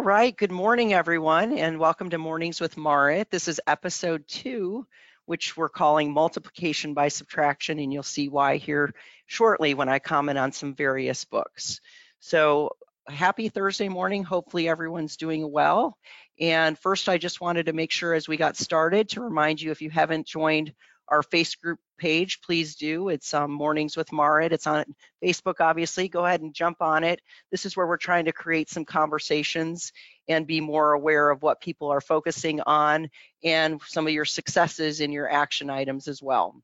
All 0.00 0.06
right, 0.06 0.34
good 0.34 0.50
morning, 0.50 0.94
everyone, 0.94 1.52
and 1.58 1.78
welcome 1.78 2.08
to 2.08 2.16
Mornings 2.16 2.58
with 2.58 2.78
Marit. 2.78 3.30
This 3.30 3.48
is 3.48 3.60
episode 3.66 4.26
two, 4.26 4.86
which 5.26 5.58
we're 5.58 5.68
calling 5.68 6.14
Multiplication 6.14 6.94
by 6.94 7.08
Subtraction, 7.08 7.78
and 7.78 7.92
you'll 7.92 8.02
see 8.02 8.30
why 8.30 8.56
here 8.56 8.94
shortly 9.26 9.74
when 9.74 9.90
I 9.90 9.98
comment 9.98 10.38
on 10.38 10.52
some 10.52 10.74
various 10.74 11.26
books. 11.26 11.82
So 12.18 12.70
happy 13.08 13.50
Thursday 13.50 13.90
morning. 13.90 14.24
Hopefully 14.24 14.70
everyone's 14.70 15.18
doing 15.18 15.52
well. 15.52 15.98
And 16.40 16.78
first, 16.78 17.10
I 17.10 17.18
just 17.18 17.42
wanted 17.42 17.66
to 17.66 17.74
make 17.74 17.90
sure 17.90 18.14
as 18.14 18.26
we 18.26 18.38
got 18.38 18.56
started 18.56 19.10
to 19.10 19.20
remind 19.20 19.60
you 19.60 19.70
if 19.70 19.82
you 19.82 19.90
haven't 19.90 20.26
joined 20.26 20.72
our 21.10 21.22
Facebook 21.22 21.76
page, 21.98 22.40
please 22.40 22.76
do. 22.76 23.08
It's 23.08 23.34
um, 23.34 23.50
Mornings 23.50 23.96
with 23.96 24.12
Marit. 24.12 24.52
It's 24.52 24.66
on 24.66 24.84
Facebook, 25.22 25.60
obviously. 25.60 26.08
Go 26.08 26.24
ahead 26.24 26.40
and 26.40 26.54
jump 26.54 26.80
on 26.80 27.04
it. 27.04 27.20
This 27.50 27.66
is 27.66 27.76
where 27.76 27.86
we're 27.86 27.96
trying 27.96 28.26
to 28.26 28.32
create 28.32 28.70
some 28.70 28.84
conversations 28.84 29.92
and 30.28 30.46
be 30.46 30.60
more 30.60 30.92
aware 30.92 31.30
of 31.30 31.42
what 31.42 31.60
people 31.60 31.90
are 31.90 32.00
focusing 32.00 32.60
on 32.62 33.10
and 33.42 33.80
some 33.86 34.06
of 34.06 34.12
your 34.12 34.24
successes 34.24 35.00
in 35.00 35.12
your 35.12 35.30
action 35.30 35.68
items 35.68 36.08
as 36.08 36.22
well. 36.22 36.62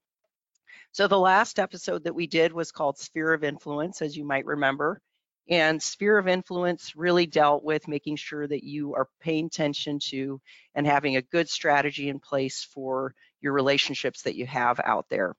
So 0.92 1.08
the 1.08 1.18
last 1.18 1.58
episode 1.58 2.04
that 2.04 2.14
we 2.14 2.26
did 2.26 2.52
was 2.52 2.72
called 2.72 2.96
Sphere 2.96 3.34
of 3.34 3.44
Influence, 3.44 4.00
as 4.00 4.16
you 4.16 4.24
might 4.24 4.46
remember. 4.46 5.02
And 5.48 5.80
sphere 5.80 6.18
of 6.18 6.26
influence 6.26 6.96
really 6.96 7.26
dealt 7.26 7.62
with 7.62 7.86
making 7.88 8.16
sure 8.16 8.46
that 8.46 8.64
you 8.64 8.94
are 8.94 9.08
paying 9.20 9.46
attention 9.46 10.00
to 10.08 10.40
and 10.74 10.86
having 10.86 11.16
a 11.16 11.22
good 11.22 11.48
strategy 11.48 12.08
in 12.08 12.18
place 12.18 12.64
for 12.64 13.14
your 13.40 13.52
relationships 13.52 14.22
that 14.22 14.34
you 14.34 14.46
have 14.46 14.80
out 14.84 15.06
there. 15.08 15.36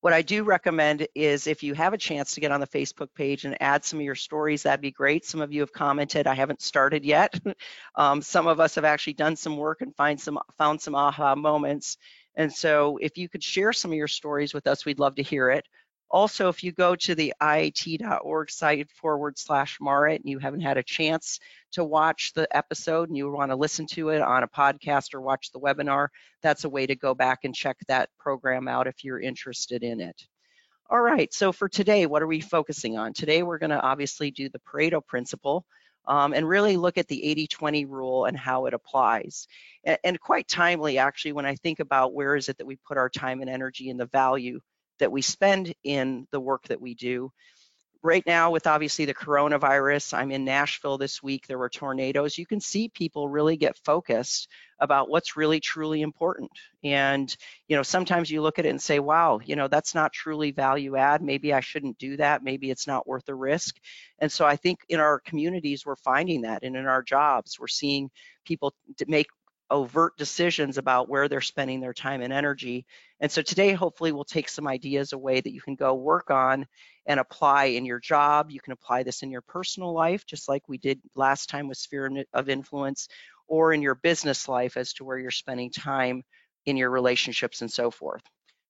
What 0.00 0.14
I 0.14 0.22
do 0.22 0.44
recommend 0.44 1.06
is 1.14 1.46
if 1.46 1.62
you 1.62 1.74
have 1.74 1.92
a 1.92 1.98
chance 1.98 2.34
to 2.34 2.40
get 2.40 2.52
on 2.52 2.60
the 2.60 2.66
Facebook 2.66 3.08
page 3.14 3.44
and 3.44 3.60
add 3.60 3.84
some 3.84 3.98
of 3.98 4.04
your 4.04 4.14
stories, 4.14 4.62
that'd 4.62 4.80
be 4.80 4.90
great. 4.90 5.26
Some 5.26 5.42
of 5.42 5.52
you 5.52 5.60
have 5.60 5.74
commented, 5.74 6.26
I 6.26 6.34
haven't 6.34 6.62
started 6.62 7.04
yet. 7.04 7.38
um, 7.96 8.22
some 8.22 8.46
of 8.46 8.60
us 8.60 8.76
have 8.76 8.86
actually 8.86 9.12
done 9.12 9.36
some 9.36 9.58
work 9.58 9.82
and 9.82 9.94
find 9.94 10.18
some 10.18 10.38
found 10.56 10.80
some 10.80 10.94
aha 10.94 11.34
moments. 11.34 11.98
And 12.34 12.50
so 12.50 12.98
if 13.02 13.18
you 13.18 13.28
could 13.28 13.44
share 13.44 13.74
some 13.74 13.90
of 13.90 13.96
your 13.96 14.08
stories 14.08 14.54
with 14.54 14.66
us, 14.66 14.86
we'd 14.86 14.98
love 14.98 15.16
to 15.16 15.22
hear 15.22 15.50
it. 15.50 15.66
Also, 16.10 16.48
if 16.48 16.64
you 16.64 16.72
go 16.72 16.96
to 16.96 17.14
the 17.14 17.32
iat.org 17.40 18.50
site 18.50 18.90
forward 18.90 19.38
slash 19.38 19.78
Marit 19.80 20.20
and 20.20 20.28
you 20.28 20.40
haven't 20.40 20.60
had 20.60 20.76
a 20.76 20.82
chance 20.82 21.38
to 21.72 21.84
watch 21.84 22.32
the 22.34 22.48
episode 22.56 23.08
and 23.08 23.16
you 23.16 23.30
want 23.30 23.52
to 23.52 23.56
listen 23.56 23.86
to 23.86 24.08
it 24.08 24.20
on 24.20 24.42
a 24.42 24.48
podcast 24.48 25.14
or 25.14 25.20
watch 25.20 25.52
the 25.52 25.60
webinar, 25.60 26.08
that's 26.42 26.64
a 26.64 26.68
way 26.68 26.86
to 26.86 26.96
go 26.96 27.14
back 27.14 27.40
and 27.44 27.54
check 27.54 27.76
that 27.86 28.10
program 28.18 28.66
out 28.66 28.88
if 28.88 29.04
you're 29.04 29.20
interested 29.20 29.84
in 29.84 30.00
it. 30.00 30.20
All 30.90 31.00
right, 31.00 31.32
so 31.32 31.52
for 31.52 31.68
today, 31.68 32.06
what 32.06 32.22
are 32.22 32.26
we 32.26 32.40
focusing 32.40 32.98
on? 32.98 33.12
Today, 33.12 33.44
we're 33.44 33.58
going 33.58 33.70
to 33.70 33.80
obviously 33.80 34.32
do 34.32 34.48
the 34.48 34.58
Pareto 34.58 35.06
principle 35.06 35.64
um, 36.08 36.32
and 36.32 36.48
really 36.48 36.76
look 36.76 36.98
at 36.98 37.06
the 37.06 37.22
80-20 37.48 37.88
rule 37.88 38.24
and 38.24 38.36
how 38.36 38.66
it 38.66 38.74
applies. 38.74 39.46
And, 39.84 39.98
and 40.02 40.20
quite 40.20 40.48
timely, 40.48 40.98
actually, 40.98 41.32
when 41.32 41.46
I 41.46 41.54
think 41.54 41.78
about 41.78 42.14
where 42.14 42.34
is 42.34 42.48
it 42.48 42.58
that 42.58 42.66
we 42.66 42.76
put 42.84 42.96
our 42.96 43.08
time 43.08 43.40
and 43.40 43.48
energy 43.48 43.90
and 43.90 44.00
the 44.00 44.06
value 44.06 44.58
that 45.00 45.12
we 45.12 45.22
spend 45.22 45.74
in 45.84 46.26
the 46.30 46.40
work 46.40 46.68
that 46.68 46.80
we 46.80 46.94
do. 46.94 47.32
Right 48.02 48.24
now, 48.26 48.50
with 48.50 48.66
obviously 48.66 49.04
the 49.04 49.12
coronavirus, 49.12 50.14
I'm 50.14 50.30
in 50.30 50.46
Nashville 50.46 50.96
this 50.96 51.22
week. 51.22 51.46
There 51.46 51.58
were 51.58 51.68
tornadoes. 51.68 52.38
You 52.38 52.46
can 52.46 52.58
see 52.58 52.88
people 52.88 53.28
really 53.28 53.58
get 53.58 53.76
focused 53.76 54.48
about 54.78 55.10
what's 55.10 55.36
really 55.36 55.60
truly 55.60 56.00
important. 56.00 56.50
And, 56.82 57.36
you 57.68 57.76
know, 57.76 57.82
sometimes 57.82 58.30
you 58.30 58.40
look 58.40 58.58
at 58.58 58.64
it 58.64 58.70
and 58.70 58.80
say, 58.80 59.00
wow, 59.00 59.38
you 59.44 59.54
know, 59.54 59.68
that's 59.68 59.94
not 59.94 60.14
truly 60.14 60.50
value 60.50 60.96
add. 60.96 61.20
Maybe 61.20 61.52
I 61.52 61.60
shouldn't 61.60 61.98
do 61.98 62.16
that. 62.16 62.42
Maybe 62.42 62.70
it's 62.70 62.86
not 62.86 63.06
worth 63.06 63.26
the 63.26 63.34
risk. 63.34 63.76
And 64.18 64.32
so 64.32 64.46
I 64.46 64.56
think 64.56 64.80
in 64.88 64.98
our 64.98 65.20
communities, 65.20 65.84
we're 65.84 65.96
finding 65.96 66.40
that. 66.42 66.62
And 66.62 66.76
in 66.76 66.86
our 66.86 67.02
jobs, 67.02 67.60
we're 67.60 67.66
seeing 67.66 68.10
people 68.46 68.72
make 69.06 69.28
overt 69.70 70.16
decisions 70.16 70.78
about 70.78 71.08
where 71.08 71.28
they're 71.28 71.40
spending 71.40 71.80
their 71.80 71.92
time 71.92 72.22
and 72.22 72.32
energy. 72.32 72.86
And 73.20 73.30
so 73.30 73.42
today, 73.42 73.72
hopefully, 73.72 74.12
we'll 74.12 74.24
take 74.24 74.48
some 74.48 74.66
ideas 74.66 75.12
away 75.12 75.40
that 75.40 75.52
you 75.52 75.60
can 75.60 75.74
go 75.74 75.94
work 75.94 76.30
on 76.30 76.66
and 77.06 77.20
apply 77.20 77.66
in 77.66 77.84
your 77.84 78.00
job. 78.00 78.50
You 78.50 78.60
can 78.60 78.72
apply 78.72 79.02
this 79.02 79.22
in 79.22 79.30
your 79.30 79.42
personal 79.42 79.92
life, 79.92 80.26
just 80.26 80.48
like 80.48 80.68
we 80.68 80.78
did 80.78 81.00
last 81.14 81.48
time 81.48 81.68
with 81.68 81.78
Sphere 81.78 82.24
of 82.32 82.48
Influence, 82.48 83.08
or 83.46 83.72
in 83.72 83.82
your 83.82 83.94
business 83.96 84.48
life 84.48 84.76
as 84.76 84.92
to 84.94 85.04
where 85.04 85.18
you're 85.18 85.30
spending 85.30 85.70
time 85.70 86.22
in 86.66 86.76
your 86.76 86.90
relationships 86.90 87.62
and 87.62 87.70
so 87.70 87.90
forth. 87.90 88.22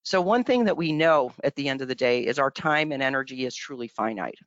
So 0.02 0.20
one 0.20 0.44
thing 0.44 0.64
that 0.64 0.76
we 0.76 0.92
know 0.92 1.32
at 1.44 1.54
the 1.56 1.68
end 1.68 1.82
of 1.82 1.88
the 1.88 1.94
day 1.94 2.26
is 2.26 2.38
our 2.38 2.50
time 2.50 2.92
and 2.92 3.02
energy 3.02 3.44
is 3.44 3.54
truly 3.54 3.88
finite. 3.88 4.38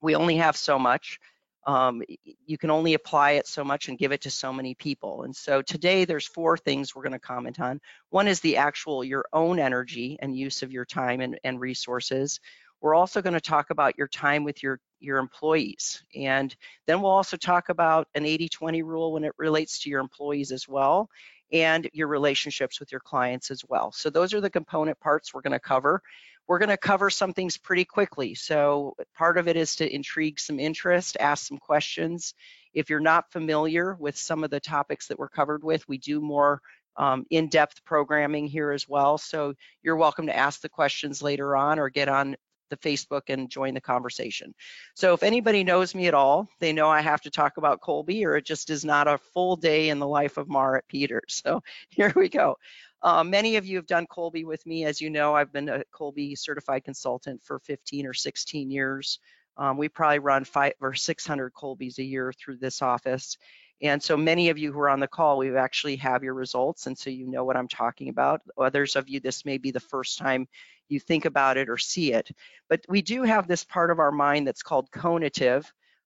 We 0.00 0.14
only 0.14 0.36
have 0.36 0.56
so 0.56 0.78
much 0.78 1.18
um, 1.66 2.02
you 2.46 2.56
can 2.56 2.70
only 2.70 2.94
apply 2.94 3.32
it 3.32 3.46
so 3.46 3.64
much 3.64 3.88
and 3.88 3.98
give 3.98 4.12
it 4.12 4.22
to 4.22 4.30
so 4.30 4.52
many 4.52 4.74
people. 4.74 5.24
And 5.24 5.34
so 5.34 5.60
today 5.60 6.04
there's 6.04 6.26
four 6.26 6.56
things 6.56 6.94
we're 6.94 7.02
going 7.02 7.12
to 7.12 7.18
comment 7.18 7.60
on. 7.60 7.80
One 8.10 8.28
is 8.28 8.40
the 8.40 8.56
actual 8.56 9.04
your 9.04 9.26
own 9.32 9.58
energy 9.58 10.16
and 10.20 10.36
use 10.36 10.62
of 10.62 10.72
your 10.72 10.84
time 10.84 11.20
and, 11.20 11.38
and 11.44 11.60
resources. 11.60 12.40
We're 12.80 12.94
also 12.94 13.20
going 13.20 13.34
to 13.34 13.40
talk 13.40 13.70
about 13.70 13.98
your 13.98 14.08
time 14.08 14.44
with 14.44 14.62
your 14.62 14.80
your 15.00 15.18
employees. 15.18 16.02
And 16.16 16.54
then 16.86 17.00
we'll 17.00 17.10
also 17.10 17.36
talk 17.36 17.68
about 17.68 18.08
an 18.16 18.24
80-20 18.24 18.82
rule 18.82 19.12
when 19.12 19.22
it 19.22 19.32
relates 19.38 19.78
to 19.80 19.90
your 19.90 20.00
employees 20.00 20.50
as 20.50 20.66
well 20.66 21.08
and 21.52 21.88
your 21.92 22.08
relationships 22.08 22.80
with 22.80 22.92
your 22.92 23.00
clients 23.00 23.50
as 23.50 23.62
well. 23.68 23.92
So 23.92 24.10
those 24.10 24.34
are 24.34 24.40
the 24.40 24.50
component 24.50 24.98
parts 25.00 25.32
we're 25.32 25.40
going 25.40 25.52
to 25.52 25.60
cover. 25.60 26.02
We're 26.48 26.58
going 26.58 26.70
to 26.70 26.78
cover 26.78 27.10
some 27.10 27.34
things 27.34 27.58
pretty 27.58 27.84
quickly. 27.84 28.34
So 28.34 28.96
part 29.14 29.36
of 29.36 29.48
it 29.48 29.56
is 29.56 29.76
to 29.76 29.94
intrigue 29.94 30.40
some 30.40 30.58
interest, 30.58 31.18
ask 31.20 31.46
some 31.46 31.58
questions. 31.58 32.34
If 32.72 32.88
you're 32.88 33.00
not 33.00 33.30
familiar 33.30 33.94
with 34.00 34.16
some 34.16 34.42
of 34.42 34.50
the 34.50 34.58
topics 34.58 35.08
that 35.08 35.18
we're 35.18 35.28
covered 35.28 35.62
with, 35.62 35.86
we 35.86 35.98
do 35.98 36.20
more 36.20 36.62
um, 36.96 37.26
in-depth 37.30 37.84
programming 37.84 38.46
here 38.46 38.72
as 38.72 38.88
well. 38.88 39.18
So 39.18 39.54
you're 39.82 39.96
welcome 39.96 40.26
to 40.26 40.36
ask 40.36 40.62
the 40.62 40.68
questions 40.68 41.22
later 41.22 41.54
on 41.54 41.78
or 41.78 41.90
get 41.90 42.08
on 42.08 42.36
the 42.68 42.76
Facebook 42.76 43.22
and 43.28 43.50
join 43.50 43.74
the 43.74 43.80
conversation. 43.80 44.54
So 44.94 45.14
if 45.14 45.22
anybody 45.22 45.64
knows 45.64 45.94
me 45.94 46.06
at 46.06 46.14
all, 46.14 46.48
they 46.60 46.72
know 46.72 46.88
I 46.88 47.00
have 47.00 47.22
to 47.22 47.30
talk 47.30 47.56
about 47.56 47.80
Kolbe 47.80 48.24
or 48.24 48.36
it 48.36 48.44
just 48.44 48.70
is 48.70 48.84
not 48.84 49.08
a 49.08 49.18
full 49.18 49.56
day 49.56 49.88
in 49.88 49.98
the 49.98 50.06
life 50.06 50.36
of 50.36 50.48
Marit 50.48 50.84
Peters. 50.88 51.42
So 51.44 51.62
here 51.90 52.12
we 52.14 52.28
go. 52.28 52.56
Uh, 53.02 53.22
many 53.22 53.56
of 53.56 53.64
you 53.64 53.76
have 53.76 53.86
done 53.86 54.06
Kolbe 54.06 54.44
with 54.44 54.64
me. 54.66 54.84
As 54.84 55.00
you 55.00 55.10
know, 55.10 55.34
I've 55.34 55.52
been 55.52 55.68
a 55.68 55.84
Kolbe 55.92 56.36
certified 56.36 56.84
consultant 56.84 57.42
for 57.44 57.60
15 57.60 58.06
or 58.06 58.14
16 58.14 58.70
years. 58.70 59.20
Um, 59.56 59.76
we 59.76 59.88
probably 59.88 60.20
run 60.20 60.44
five 60.44 60.74
or 60.80 60.94
600 60.94 61.52
Kolbes 61.52 61.98
a 61.98 62.04
year 62.04 62.32
through 62.32 62.58
this 62.58 62.80
office. 62.80 63.36
And 63.80 64.02
so 64.02 64.16
many 64.16 64.48
of 64.48 64.58
you 64.58 64.72
who 64.72 64.80
are 64.80 64.88
on 64.88 65.00
the 65.00 65.06
call, 65.06 65.38
we 65.38 65.56
actually 65.56 65.96
have 65.96 66.24
your 66.24 66.34
results. 66.34 66.86
And 66.86 66.98
so 66.98 67.10
you 67.10 67.26
know 67.26 67.44
what 67.44 67.56
I'm 67.56 67.68
talking 67.68 68.08
about. 68.08 68.40
Others 68.58 68.96
of 68.96 69.08
you, 69.08 69.20
this 69.20 69.44
may 69.44 69.58
be 69.58 69.70
the 69.70 69.80
first 69.80 70.18
time 70.18 70.48
you 70.88 70.98
think 70.98 71.24
about 71.24 71.56
it 71.56 71.68
or 71.68 71.78
see 71.78 72.12
it. 72.12 72.30
But 72.68 72.80
we 72.88 73.02
do 73.02 73.22
have 73.22 73.46
this 73.46 73.64
part 73.64 73.90
of 73.90 74.00
our 74.00 74.10
mind 74.10 74.46
that's 74.46 74.62
called 74.62 74.90
conative. 74.90 75.64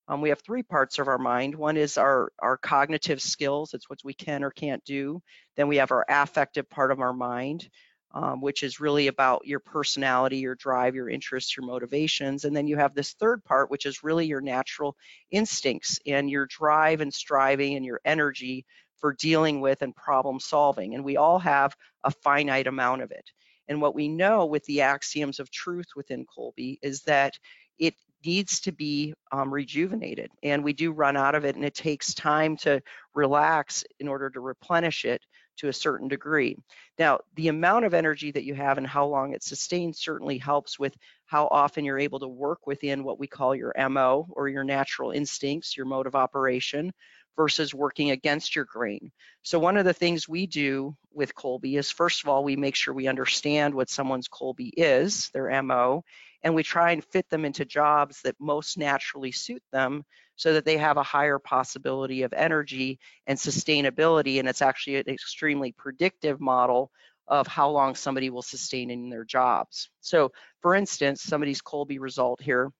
Um, 0.09 0.21
we 0.21 0.28
have 0.28 0.43
three 0.43 0.62
parts 0.62 0.99
of 0.99 1.09
our 1.09 1.19
mind. 1.19 1.55
One 1.55 1.77
is 1.77 1.97
our, 1.97 2.32
our 2.41 2.56
cognitive 2.59 3.22
skills, 3.22 3.72
it's 3.72 3.88
what 3.88 4.00
we 4.05 4.12
can 4.12 4.44
or 4.44 4.50
can't 4.50 4.84
do. 4.84 5.22
Then 5.56 5.69
we 5.69 5.77
have 5.77 5.93
our 5.93 6.05
affective 6.09 6.69
part 6.69 6.91
of 6.91 7.00
our 7.00 7.12
mind, 7.12 7.71
um, 8.15 8.41
which 8.41 8.62
is 8.62 8.81
really 8.81 9.06
about 9.06 9.47
your 9.47 9.61
personality, 9.61 10.39
your 10.39 10.55
drive, 10.55 10.95
your 10.95 11.09
interests, 11.09 11.56
your 11.56 11.67
motivations. 11.67 12.45
And 12.45 12.55
then 12.55 12.67
you 12.67 12.77
have 12.77 12.95
this 12.95 13.12
third 13.15 13.45
part, 13.45 13.71
which 13.71 13.87
is 13.87 14.05
really 14.05 14.27
your 14.27 14.41
natural 14.41 14.97
instincts 15.31 15.99
and 16.06 16.31
your 16.31 16.47
drive 16.47 17.00
and 17.00 17.12
striving 17.12 17.77
and 17.77 17.84
your 17.84 18.00
energy 18.05 18.67
for 18.99 19.15
dealing 19.15 19.61
with 19.61 19.83
and 19.83 19.97
problem 19.97 20.39
solving. 20.39 20.95
And 20.95 21.05
we 21.05 21.17
all 21.17 21.39
have 21.39 21.75
a 22.05 22.11
finite 22.11 22.67
amount 22.67 23.03
of 23.03 23.11
it. 23.11 23.31
And 23.69 23.81
what 23.81 23.95
we 23.95 24.09
know 24.09 24.47
with 24.47 24.65
the 24.65 24.82
axioms 24.82 25.41
of 25.41 25.50
truth 25.50 25.87
within 25.97 26.26
Kolbe 26.26 26.79
is 26.82 27.03
that 27.03 27.35
it 27.79 27.94
needs 28.25 28.61
to 28.61 28.73
be 28.73 29.15
um, 29.32 29.53
rejuvenated 29.53 30.31
and 30.43 30.62
we 30.62 30.73
do 30.73 30.93
run 30.93 31.17
out 31.17 31.35
of 31.35 31.44
it 31.44 31.56
and 31.56 31.65
it 31.65 31.75
takes 31.75 32.15
time 32.15 32.56
to 32.56 32.81
relax 33.15 33.85
in 33.99 34.06
order 34.06 34.31
to 34.31 34.38
replenish 34.38 35.05
it 35.05 35.23
to 35.58 35.69
a 35.69 35.72
certain 35.72 36.08
degree. 36.08 36.56
Now, 36.99 37.20
the 37.34 37.49
amount 37.49 37.84
of 37.84 37.94
energy 37.94 38.31
that 38.31 38.44
you 38.44 38.54
have 38.54 38.78
and 38.78 38.87
how 38.87 39.06
long 39.06 39.32
it 39.32 39.43
sustains 39.43 40.00
certainly 40.00 40.38
helps 40.38 40.78
with 40.78 40.94
how 41.26 41.49
often 41.50 41.84
you're 41.84 41.99
able 41.99 42.20
to 42.20 42.28
work 42.28 42.66
within 42.66 43.04
what 43.04 43.19
we 43.19 43.26
call 43.26 43.54
your 43.54 43.75
MO 43.90 44.26
or 44.31 44.49
your 44.49 44.64
natural 44.64 45.10
instincts, 45.10 45.76
your 45.76 45.87
mode 45.87 46.06
of 46.06 46.14
operation, 46.14 46.93
versus 47.37 47.75
working 47.75 48.10
against 48.10 48.54
your 48.54 48.64
grain. 48.64 49.10
So 49.43 49.58
one 49.58 49.76
of 49.76 49.84
the 49.84 49.94
things 49.94 50.28
we 50.28 50.46
do 50.46 50.96
with 51.12 51.34
Kolbe 51.34 51.78
is 51.78 51.90
first 51.90 52.22
of 52.22 52.28
all, 52.28 52.44
we 52.44 52.56
make 52.56 52.75
sure 52.75 52.93
we 52.93 53.08
understand 53.08 53.75
what 53.75 53.90
someone's 53.90 54.28
Kolbe 54.28 54.70
is, 54.76 55.31
their 55.32 55.62
MO, 55.62 56.05
and 56.43 56.55
we 56.55 56.62
try 56.62 56.93
and 56.93 57.05
fit 57.05 57.29
them 57.31 57.44
into 57.44 57.65
jobs 57.65 58.23
that 58.23 58.37
most 58.41 58.79
naturally 58.79 59.33
suit 59.33 59.62
them 59.73 60.05
so 60.37 60.55
that 60.55 60.65
they 60.65 60.77
have 60.79 60.97
a 60.97 61.03
higher 61.03 61.39
possibility 61.39 62.23
of 62.23 62.33
energy 62.33 62.99
and 63.27 63.39
sustainability. 63.39 64.39
And 64.39 64.49
it's 64.49 64.62
actually 64.62 64.97
an 64.97 65.09
extremely 65.09 65.73
predictive 65.73 66.41
model 66.41 66.91
of 67.29 67.47
how 67.47 67.71
long 67.71 67.94
somebody 67.94 68.31
will 68.31 68.43
sustain 68.43 68.91
in 68.91 69.09
their 69.09 69.25
jobs. 69.25 69.91
So 70.00 70.33
for 70.61 70.75
instance, 70.75 71.23
somebody's 71.23 71.62
Kolbe 71.62 71.99
result 72.00 72.41
here 72.43 72.71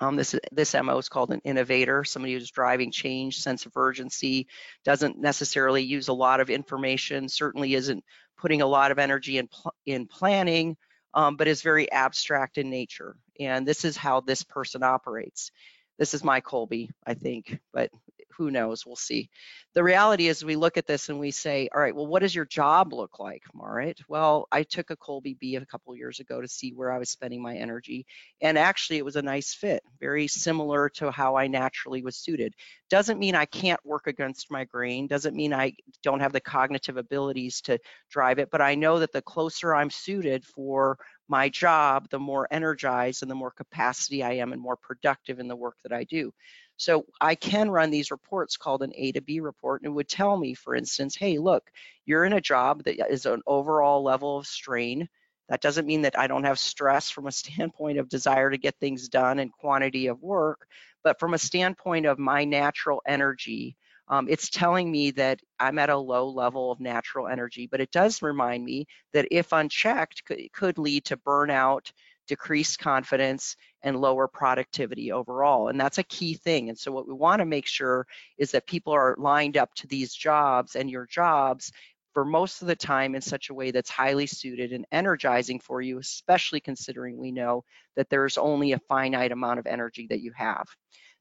Um, 0.00 0.16
this 0.16 0.34
this 0.52 0.74
MO 0.74 0.98
is 0.98 1.08
called 1.08 1.32
an 1.32 1.40
innovator, 1.44 2.04
somebody 2.04 2.34
who's 2.34 2.50
driving 2.50 2.92
change, 2.92 3.38
sense 3.38 3.64
of 3.64 3.72
urgency, 3.76 4.46
doesn't 4.84 5.18
necessarily 5.18 5.82
use 5.82 6.08
a 6.08 6.12
lot 6.12 6.40
of 6.40 6.50
information, 6.50 7.28
certainly 7.30 7.74
isn't 7.74 8.04
putting 8.36 8.60
a 8.60 8.66
lot 8.66 8.90
of 8.90 8.98
energy 8.98 9.38
in 9.38 9.48
in 9.86 10.06
planning, 10.06 10.76
um, 11.16 11.36
but 11.36 11.48
is 11.48 11.62
very 11.62 11.90
abstract 11.90 12.58
in 12.58 12.70
nature. 12.70 13.16
And 13.40 13.66
this 13.66 13.84
is 13.84 13.96
how 13.96 14.20
this 14.20 14.44
person 14.44 14.82
operates. 14.82 15.50
This 15.98 16.12
is 16.12 16.22
my 16.22 16.42
Kolbe, 16.42 16.90
I 17.06 17.14
think, 17.14 17.58
but 17.72 17.90
who 18.36 18.50
knows? 18.50 18.84
We'll 18.84 18.96
see. 18.96 19.30
The 19.74 19.82
reality 19.82 20.28
is 20.28 20.44
we 20.44 20.56
look 20.56 20.76
at 20.76 20.86
this 20.86 21.08
and 21.08 21.18
we 21.18 21.30
say, 21.30 21.68
all 21.74 21.80
right, 21.80 21.94
well, 21.94 22.06
what 22.06 22.20
does 22.22 22.34
your 22.34 22.44
job 22.46 22.92
look 22.92 23.18
like, 23.18 23.42
Marit? 23.54 24.00
Well, 24.08 24.48
I 24.50 24.62
took 24.62 24.90
a 24.90 24.96
Kolbe 24.96 25.38
B 25.38 25.56
a 25.56 25.66
couple 25.66 25.94
years 25.94 26.20
ago 26.20 26.40
to 26.40 26.48
see 26.48 26.72
where 26.72 26.90
I 26.90 26.98
was 26.98 27.10
spending 27.10 27.42
my 27.42 27.56
energy. 27.56 28.06
And 28.40 28.56
actually, 28.56 28.98
it 28.98 29.04
was 29.04 29.16
a 29.16 29.22
nice 29.22 29.52
fit, 29.52 29.82
very 30.00 30.28
similar 30.28 30.88
to 30.90 31.10
how 31.10 31.36
I 31.36 31.46
naturally 31.46 32.02
was 32.02 32.16
suited. 32.16 32.54
Doesn't 32.88 33.18
mean 33.18 33.34
I 33.34 33.44
can't 33.44 33.84
work 33.84 34.06
against 34.06 34.50
my 34.50 34.64
grain, 34.64 35.06
doesn't 35.06 35.36
mean 35.36 35.52
I 35.52 35.74
don't 36.02 36.20
have 36.20 36.32
the 36.32 36.40
cognitive 36.40 36.96
abilities 36.96 37.60
to 37.62 37.78
drive 38.10 38.38
it, 38.38 38.48
but 38.50 38.62
I 38.62 38.74
know 38.74 39.00
that 39.00 39.12
the 39.12 39.22
closer 39.22 39.74
I'm 39.74 39.90
suited 39.90 40.44
for 40.44 40.98
my 41.28 41.48
job, 41.48 42.08
the 42.10 42.18
more 42.18 42.46
energized 42.50 43.22
and 43.22 43.30
the 43.30 43.34
more 43.34 43.50
capacity 43.50 44.22
I 44.22 44.32
am 44.34 44.52
and 44.52 44.62
more 44.62 44.76
productive 44.76 45.40
in 45.40 45.48
the 45.48 45.56
work 45.56 45.76
that 45.82 45.92
I 45.92 46.04
do. 46.04 46.32
So 46.76 47.06
I 47.20 47.34
can 47.34 47.70
run 47.70 47.90
these 47.90 48.10
reports 48.10 48.56
called 48.56 48.82
an 48.82 48.92
A 48.94 49.12
to 49.12 49.20
B 49.20 49.40
report 49.40 49.82
and 49.82 49.90
it 49.90 49.94
would 49.94 50.08
tell 50.08 50.36
me, 50.36 50.54
for 50.54 50.74
instance, 50.74 51.16
hey, 51.16 51.38
look, 51.38 51.70
you're 52.04 52.24
in 52.24 52.34
a 52.34 52.40
job 52.40 52.84
that 52.84 53.10
is 53.10 53.26
an 53.26 53.42
overall 53.46 54.02
level 54.02 54.38
of 54.38 54.46
strain. 54.46 55.08
That 55.48 55.62
doesn't 55.62 55.86
mean 55.86 56.02
that 56.02 56.18
I 56.18 56.26
don't 56.26 56.44
have 56.44 56.58
stress 56.58 57.08
from 57.08 57.26
a 57.26 57.32
standpoint 57.32 57.98
of 57.98 58.08
desire 58.08 58.50
to 58.50 58.58
get 58.58 58.78
things 58.78 59.08
done 59.08 59.38
and 59.38 59.52
quantity 59.52 60.08
of 60.08 60.22
work, 60.22 60.66
but 61.02 61.18
from 61.18 61.34
a 61.34 61.38
standpoint 61.38 62.06
of 62.06 62.18
my 62.18 62.44
natural 62.44 63.00
energy, 63.06 63.76
um, 64.08 64.28
it's 64.28 64.50
telling 64.50 64.90
me 64.90 65.10
that 65.12 65.40
I'm 65.58 65.78
at 65.78 65.90
a 65.90 65.96
low 65.96 66.28
level 66.28 66.70
of 66.70 66.78
natural 66.78 67.26
energy, 67.26 67.66
but 67.66 67.80
it 67.80 67.90
does 67.90 68.22
remind 68.22 68.64
me 68.64 68.86
that 69.12 69.26
if 69.30 69.52
unchecked, 69.52 70.24
could, 70.24 70.40
could 70.52 70.78
lead 70.78 71.06
to 71.06 71.16
burnout, 71.16 71.90
decreased 72.26 72.78
confidence, 72.78 73.56
and 73.82 74.00
lower 74.00 74.26
productivity 74.26 75.12
overall. 75.12 75.68
And 75.68 75.80
that's 75.80 75.98
a 75.98 76.02
key 76.02 76.34
thing. 76.34 76.68
And 76.68 76.78
so 76.78 76.90
what 76.90 77.06
we 77.06 77.14
want 77.14 77.38
to 77.38 77.46
make 77.46 77.66
sure 77.66 78.06
is 78.36 78.50
that 78.50 78.66
people 78.66 78.92
are 78.92 79.14
lined 79.18 79.56
up 79.56 79.72
to 79.74 79.86
these 79.86 80.12
jobs 80.12 80.74
and 80.74 80.90
your 80.90 81.06
jobs 81.06 81.72
for 82.12 82.24
most 82.24 82.62
of 82.62 82.68
the 82.68 82.74
time 82.74 83.14
in 83.14 83.20
such 83.20 83.50
a 83.50 83.54
way 83.54 83.70
that's 83.70 83.90
highly 83.90 84.26
suited 84.26 84.72
and 84.72 84.86
energizing 84.90 85.60
for 85.60 85.80
you, 85.82 85.98
especially 85.98 86.60
considering 86.60 87.16
we 87.16 87.30
know 87.30 87.62
that 87.94 88.08
there's 88.08 88.38
only 88.38 88.72
a 88.72 88.78
finite 88.88 89.32
amount 89.32 89.58
of 89.58 89.66
energy 89.66 90.06
that 90.08 90.20
you 90.20 90.32
have. 90.34 90.66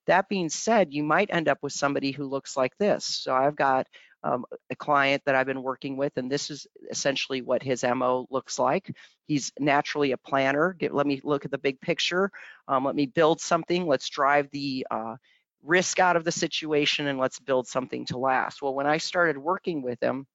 That 0.07 0.29
being 0.29 0.49
said, 0.49 0.93
you 0.93 1.03
might 1.03 1.33
end 1.33 1.49
up 1.49 1.59
with 1.61 1.73
somebody 1.73 2.11
who 2.11 2.25
looks 2.25 2.55
like 2.55 2.77
this. 2.77 3.05
So 3.05 3.35
I've 3.35 3.55
got 3.55 3.87
um, 4.25 4.43
a 4.71 4.75
client 4.75 5.21
that 5.25 5.35
I've 5.35 5.45
been 5.45 5.61
working 5.61 5.97
with, 5.97 6.17
and 6.17 6.31
this 6.31 6.49
is 6.49 6.65
essentially 6.89 7.43
what 7.43 7.61
his 7.61 7.83
MO 7.83 8.25
looks 8.31 8.57
like. 8.57 8.91
He's 9.27 9.51
naturally 9.59 10.13
a 10.13 10.17
planner. 10.17 10.73
Get, 10.73 10.93
let 10.93 11.05
me 11.05 11.21
look 11.23 11.45
at 11.45 11.51
the 11.51 11.59
big 11.59 11.79
picture. 11.79 12.31
Um, 12.67 12.83
let 12.83 12.95
me 12.95 13.05
build 13.05 13.39
something. 13.39 13.85
Let's 13.85 14.09
drive 14.09 14.49
the 14.49 14.87
uh, 14.89 15.17
risk 15.63 15.99
out 15.99 16.15
of 16.15 16.23
the 16.23 16.31
situation 16.31 17.05
and 17.05 17.19
let's 17.19 17.39
build 17.39 17.67
something 17.67 18.05
to 18.07 18.17
last. 18.17 18.63
Well, 18.63 18.73
when 18.73 18.87
I 18.87 18.97
started 18.97 19.37
working 19.37 19.83
with 19.83 20.01
him, 20.01 20.25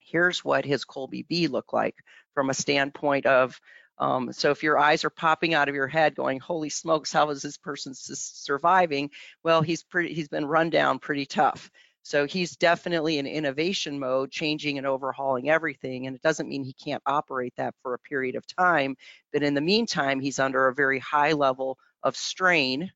here's 0.00 0.44
what 0.44 0.64
his 0.64 0.84
Kolbe 0.84 1.26
B 1.28 1.46
looked 1.46 1.72
like 1.72 1.94
from 2.34 2.50
a 2.50 2.54
standpoint 2.54 3.26
of 3.26 3.58
um, 4.00 4.32
so 4.32 4.52
if 4.52 4.62
your 4.62 4.78
eyes 4.78 5.04
are 5.04 5.10
popping 5.10 5.54
out 5.54 5.68
of 5.68 5.74
your 5.74 5.88
head 5.88 6.14
going, 6.14 6.38
holy 6.38 6.68
smokes, 6.68 7.12
how 7.12 7.30
is 7.30 7.42
this 7.42 7.56
person 7.56 7.94
surviving? 7.94 9.10
Well, 9.42 9.60
he's 9.60 9.82
pretty, 9.82 10.14
he's 10.14 10.28
been 10.28 10.46
run 10.46 10.70
down 10.70 11.00
pretty 11.00 11.26
tough. 11.26 11.68
So 12.08 12.26
he's 12.26 12.56
definitely 12.56 13.18
in 13.18 13.26
innovation 13.26 13.98
mode, 13.98 14.30
changing 14.30 14.78
and 14.78 14.86
overhauling 14.86 15.50
everything. 15.50 16.06
And 16.06 16.16
it 16.16 16.22
doesn't 16.22 16.48
mean 16.48 16.64
he 16.64 16.72
can't 16.72 17.02
operate 17.04 17.52
that 17.58 17.74
for 17.82 17.92
a 17.92 17.98
period 17.98 18.34
of 18.34 18.46
time. 18.46 18.96
But 19.30 19.42
in 19.42 19.52
the 19.52 19.60
meantime, 19.60 20.18
he's 20.18 20.38
under 20.38 20.68
a 20.68 20.74
very 20.74 21.00
high 21.00 21.32
level 21.32 21.76
of 22.02 22.16
strain 22.16 22.90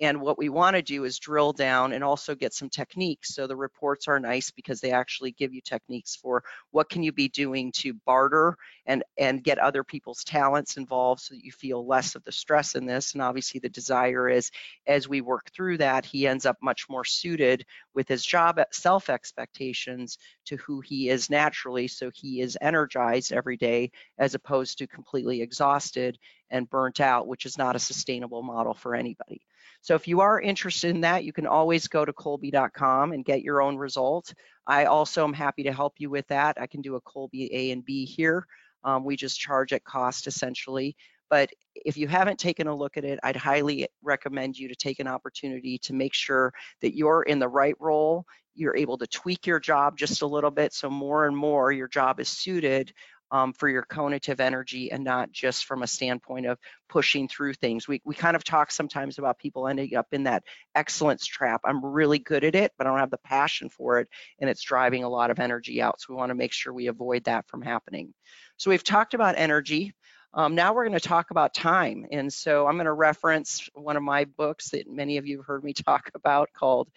and 0.00 0.20
what 0.20 0.38
we 0.38 0.48
want 0.48 0.76
to 0.76 0.82
do 0.82 1.04
is 1.04 1.18
drill 1.18 1.52
down 1.52 1.92
and 1.92 2.04
also 2.04 2.34
get 2.34 2.54
some 2.54 2.68
techniques. 2.68 3.34
So 3.34 3.46
the 3.46 3.56
reports 3.56 4.06
are 4.06 4.20
nice 4.20 4.50
because 4.50 4.80
they 4.80 4.92
actually 4.92 5.32
give 5.32 5.52
you 5.52 5.60
techniques 5.60 6.14
for 6.14 6.44
what 6.70 6.88
can 6.88 7.02
you 7.02 7.10
be 7.10 7.28
doing 7.28 7.72
to 7.78 7.94
barter 8.06 8.56
and, 8.86 9.02
and 9.16 9.42
get 9.42 9.58
other 9.58 9.82
people's 9.82 10.22
talents 10.22 10.76
involved 10.76 11.22
so 11.22 11.34
that 11.34 11.44
you 11.44 11.50
feel 11.50 11.84
less 11.84 12.14
of 12.14 12.22
the 12.24 12.32
stress 12.32 12.76
in 12.76 12.86
this. 12.86 13.12
And 13.12 13.22
obviously 13.22 13.58
the 13.58 13.68
desire 13.68 14.28
is 14.28 14.50
as 14.86 15.08
we 15.08 15.20
work 15.20 15.50
through 15.52 15.78
that, 15.78 16.06
he 16.06 16.28
ends 16.28 16.46
up 16.46 16.58
much 16.62 16.88
more 16.88 17.04
suited 17.04 17.64
with 17.98 18.06
his 18.06 18.24
job 18.24 18.60
self 18.70 19.10
expectations 19.10 20.18
to 20.44 20.56
who 20.58 20.80
he 20.80 21.08
is 21.08 21.28
naturally. 21.28 21.88
So 21.88 22.12
he 22.14 22.40
is 22.40 22.56
energized 22.60 23.32
every 23.32 23.56
day 23.56 23.90
as 24.20 24.36
opposed 24.36 24.78
to 24.78 24.86
completely 24.86 25.42
exhausted 25.42 26.16
and 26.48 26.70
burnt 26.70 27.00
out, 27.00 27.26
which 27.26 27.44
is 27.44 27.58
not 27.58 27.74
a 27.74 27.80
sustainable 27.80 28.44
model 28.44 28.72
for 28.72 28.94
anybody. 28.94 29.40
So 29.80 29.96
if 29.96 30.06
you 30.06 30.20
are 30.20 30.40
interested 30.40 30.94
in 30.94 31.00
that, 31.00 31.24
you 31.24 31.32
can 31.32 31.48
always 31.48 31.88
go 31.88 32.04
to 32.04 32.12
Kolbe.com 32.12 33.10
and 33.10 33.24
get 33.24 33.42
your 33.42 33.60
own 33.60 33.76
result. 33.76 34.32
I 34.64 34.84
also 34.84 35.24
am 35.24 35.32
happy 35.32 35.64
to 35.64 35.72
help 35.72 35.94
you 35.98 36.08
with 36.08 36.28
that. 36.28 36.56
I 36.60 36.68
can 36.68 36.82
do 36.82 36.94
a 36.94 37.00
Kolbe 37.00 37.48
A 37.50 37.72
and 37.72 37.84
B 37.84 38.04
here. 38.04 38.46
Um, 38.84 39.04
we 39.04 39.16
just 39.16 39.40
charge 39.40 39.72
at 39.72 39.82
cost 39.82 40.28
essentially. 40.28 40.94
But 41.30 41.50
if 41.84 41.96
you 41.96 42.08
haven't 42.08 42.38
taken 42.38 42.66
a 42.66 42.74
look 42.74 42.96
at 42.96 43.04
it, 43.04 43.18
I'd 43.22 43.36
highly 43.36 43.88
recommend 44.02 44.58
you 44.58 44.68
to 44.68 44.74
take 44.74 45.00
an 45.00 45.08
opportunity 45.08 45.78
to 45.78 45.94
make 45.94 46.14
sure 46.14 46.52
that 46.80 46.96
you're 46.96 47.22
in 47.22 47.38
the 47.38 47.48
right 47.48 47.74
role. 47.78 48.24
You're 48.54 48.76
able 48.76 48.98
to 48.98 49.06
tweak 49.06 49.46
your 49.46 49.60
job 49.60 49.96
just 49.96 50.22
a 50.22 50.26
little 50.26 50.50
bit 50.50 50.72
so 50.72 50.90
more 50.90 51.26
and 51.26 51.36
more 51.36 51.72
your 51.72 51.88
job 51.88 52.20
is 52.20 52.28
suited 52.28 52.92
um, 53.30 53.52
for 53.52 53.68
your 53.68 53.82
cognitive 53.82 54.40
energy 54.40 54.90
and 54.90 55.04
not 55.04 55.30
just 55.32 55.66
from 55.66 55.82
a 55.82 55.86
standpoint 55.86 56.46
of 56.46 56.58
pushing 56.88 57.28
through 57.28 57.54
things. 57.54 57.86
We, 57.86 58.00
we 58.04 58.14
kind 58.14 58.36
of 58.36 58.44
talk 58.44 58.70
sometimes 58.70 59.18
about 59.18 59.38
people 59.38 59.68
ending 59.68 59.94
up 59.96 60.06
in 60.12 60.24
that 60.24 60.44
excellence 60.74 61.26
trap. 61.26 61.60
I'm 61.64 61.84
really 61.84 62.18
good 62.18 62.44
at 62.44 62.54
it, 62.54 62.72
but 62.78 62.86
I 62.86 62.90
don't 62.90 62.98
have 62.98 63.10
the 63.10 63.18
passion 63.18 63.68
for 63.68 63.98
it, 64.00 64.08
and 64.40 64.48
it's 64.48 64.62
driving 64.62 65.04
a 65.04 65.08
lot 65.08 65.30
of 65.30 65.38
energy 65.38 65.82
out. 65.82 66.00
So 66.00 66.06
we 66.10 66.16
want 66.16 66.30
to 66.30 66.34
make 66.34 66.52
sure 66.52 66.72
we 66.72 66.86
avoid 66.86 67.24
that 67.24 67.46
from 67.48 67.62
happening. 67.62 68.14
So 68.56 68.70
we've 68.70 68.84
talked 68.84 69.14
about 69.14 69.34
energy. 69.36 69.94
Um, 70.38 70.54
now 70.54 70.72
we're 70.72 70.86
going 70.86 70.98
to 70.98 71.08
talk 71.08 71.32
about 71.32 71.52
time. 71.52 72.06
And 72.12 72.32
so 72.32 72.68
I'm 72.68 72.76
going 72.76 72.86
to 72.86 72.92
reference 72.92 73.68
one 73.74 73.96
of 73.96 74.04
my 74.04 74.24
books 74.24 74.70
that 74.70 74.88
many 74.88 75.16
of 75.16 75.26
you 75.26 75.38
have 75.38 75.46
heard 75.46 75.64
me 75.64 75.72
talk 75.72 76.10
about 76.14 76.50
called 76.54 76.88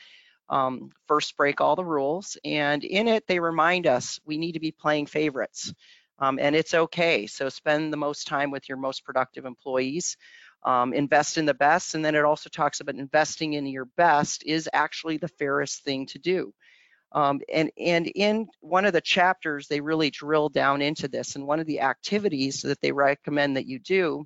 um, 0.48 0.92
First 1.08 1.36
Break 1.36 1.60
All 1.60 1.76
the 1.76 1.84
Rules. 1.84 2.38
And 2.46 2.84
in 2.84 3.08
it, 3.08 3.26
they 3.26 3.40
remind 3.40 3.88
us 3.88 4.20
we 4.26 4.38
need 4.38 4.52
to 4.52 4.60
be 4.60 4.72
playing 4.72 5.08
favorites 5.08 5.74
um, 6.20 6.38
and 6.40 6.56
it's 6.56 6.76
okay. 6.76 7.26
So 7.26 7.50
spend 7.50 7.92
the 7.92 7.98
most 7.98 8.28
time 8.28 8.52
with 8.52 8.70
your 8.70 8.78
most 8.78 9.04
productive 9.04 9.46
employees. 9.46 10.16
Um, 10.64 10.94
invest 10.94 11.40
in 11.40 11.48
the 11.48 11.56
best, 11.56 11.96
and 11.96 12.06
then 12.06 12.14
it 12.14 12.24
also 12.24 12.48
talks 12.48 12.82
about 12.82 12.94
investing 12.94 13.54
in 13.54 13.66
your 13.66 13.86
best 13.98 14.44
is 14.46 14.70
actually 14.72 15.18
the 15.18 15.28
fairest 15.28 15.84
thing 15.84 16.06
to 16.06 16.20
do. 16.20 16.54
Um, 17.14 17.42
and, 17.52 17.72
and 17.78 18.08
in 18.08 18.48
one 18.62 18.86
of 18.86 18.94
the 18.94 19.02
chapters, 19.02 19.68
they 19.68 19.82
really 19.82 20.10
drill 20.10 20.50
down 20.50 20.82
into 20.82 21.08
this. 21.08 21.36
And 21.36 21.46
one 21.46 21.60
of 21.60 21.68
the 21.68 21.82
activities 21.82 22.62
that 22.62 22.80
they 22.82 22.92
recommend 22.92 23.58
that 23.58 23.68
you 23.68 23.80
do, 23.80 24.26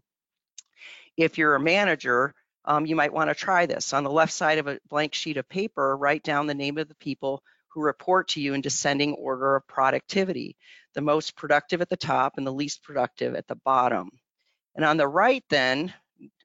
if 1.17 1.37
you're 1.37 1.55
a 1.55 1.59
manager, 1.59 2.33
um, 2.65 2.85
you 2.85 2.95
might 2.95 3.13
want 3.13 3.29
to 3.29 3.35
try 3.35 3.65
this. 3.65 3.93
On 3.93 4.03
the 4.03 4.11
left 4.11 4.33
side 4.33 4.57
of 4.59 4.67
a 4.67 4.79
blank 4.89 5.13
sheet 5.13 5.37
of 5.37 5.49
paper, 5.49 5.97
write 5.97 6.23
down 6.23 6.47
the 6.47 6.53
name 6.53 6.77
of 6.77 6.87
the 6.87 6.95
people 6.95 7.41
who 7.69 7.81
report 7.81 8.29
to 8.29 8.41
you 8.41 8.53
in 8.53 8.61
descending 8.61 9.13
order 9.13 9.55
of 9.55 9.67
productivity 9.67 10.55
the 10.95 11.01
most 11.01 11.35
productive 11.35 11.81
at 11.81 11.89
the 11.89 11.97
top 11.97 12.33
and 12.37 12.47
the 12.47 12.53
least 12.53 12.81
productive 12.81 13.35
at 13.35 13.47
the 13.47 13.55
bottom. 13.55 14.09
And 14.75 14.83
on 14.83 14.97
the 14.97 15.07
right 15.07 15.43
then, 15.49 15.93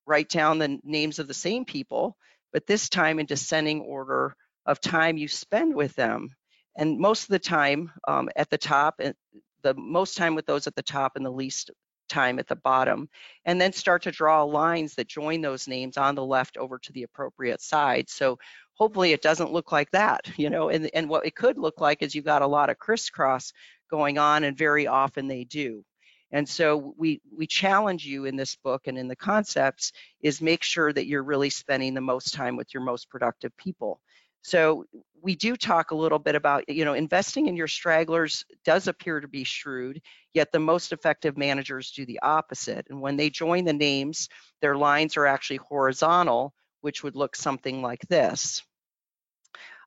write 0.07 0.29
down 0.29 0.59
the 0.59 0.79
names 0.83 1.19
of 1.19 1.29
the 1.29 1.35
same 1.35 1.65
people, 1.65 2.17
but 2.53 2.67
this 2.67 2.89
time 2.89 3.19
in 3.21 3.27
descending 3.27 3.81
order 3.81 4.35
of 4.71 4.81
time 4.81 5.19
you 5.19 5.29
spend 5.29 5.75
with 5.75 5.95
them. 5.97 6.29
And 6.77 6.99
most 6.99 7.25
of 7.25 7.29
the 7.29 7.39
time 7.39 7.91
um, 8.07 8.29
at 8.37 8.49
the 8.51 8.59
top, 8.59 8.95
and 9.01 9.15
the 9.63 9.75
most 9.75 10.17
time 10.17 10.35
with 10.35 10.47
those 10.47 10.67
at 10.67 10.75
the 10.75 10.83
top 10.83 11.13
and 11.17 11.27
the 11.27 11.31
least 11.31 11.71
time 12.09 12.39
at 12.39 12.49
the 12.49 12.57
bottom, 12.57 13.09
and 13.45 13.61
then 13.61 13.73
start 13.73 14.03
to 14.03 14.11
draw 14.11 14.43
lines 14.43 14.95
that 14.95 15.09
join 15.09 15.41
those 15.41 15.69
names 15.69 15.97
on 15.97 16.15
the 16.15 16.25
left 16.25 16.57
over 16.57 16.79
to 16.79 16.93
the 16.93 17.03
appropriate 17.03 17.61
side. 17.61 18.09
So 18.09 18.39
hopefully 18.75 19.13
it 19.13 19.23
doesn't 19.23 19.53
look 19.53 19.73
like 19.73 19.91
that, 19.91 20.21
you 20.37 20.51
know, 20.51 20.71
and, 20.71 20.91
and 20.95 21.09
what 21.09 21.27
it 21.27 21.35
could 21.35 21.59
look 21.59 21.81
like 21.81 22.03
is 22.03 22.15
you've 22.15 22.25
got 22.25 22.43
a 22.43 22.47
lot 22.47 22.71
of 22.71 22.79
crisscross 22.79 23.53
going 23.91 24.19
on, 24.19 24.45
and 24.45 24.57
very 24.57 24.87
often 24.87 25.29
they 25.29 25.45
do. 25.45 25.85
And 26.33 26.49
so 26.49 26.95
we 26.97 27.21
we 27.37 27.47
challenge 27.47 28.07
you 28.07 28.25
in 28.25 28.37
this 28.37 28.55
book 28.57 28.87
and 28.87 28.97
in 28.97 29.09
the 29.09 29.17
concepts 29.17 29.93
is 30.23 30.41
make 30.41 30.63
sure 30.63 30.93
that 30.93 31.07
you're 31.07 31.25
really 31.25 31.51
spending 31.51 31.95
the 31.95 32.01
most 32.01 32.35
time 32.35 32.57
with 32.57 32.73
your 32.73 32.85
most 32.85 33.11
productive 33.11 33.57
people. 33.57 34.01
So 34.43 34.85
we 35.23 35.35
do 35.37 35.57
talk 35.57 35.91
a 35.91 35.97
little 35.97 36.19
bit 36.19 36.35
about, 36.35 36.69
you 36.69 36.85
know, 36.85 36.95
investing 36.95 37.47
in 37.47 37.57
your 37.57 37.69
stragglers 37.69 38.45
does 38.65 38.89
appear 38.89 39.21
to 39.21 39.29
be 39.29 39.45
shrewd, 39.45 40.01
yet 40.33 40.51
the 40.51 40.59
most 40.59 40.93
effective 40.93 41.37
managers 41.37 41.93
do 41.93 42.07
the 42.07 42.21
opposite. 42.23 42.87
And 42.89 43.01
when 43.01 43.17
they 43.17 43.29
join 43.31 43.65
the 43.65 43.73
names, 43.73 44.29
their 44.63 44.77
lines 44.77 45.17
are 45.17 45.27
actually 45.27 45.59
horizontal, 45.59 46.55
which 46.81 47.03
would 47.03 47.17
look 47.17 47.37
something 47.37 47.83
like 47.83 48.01
this. 48.09 48.63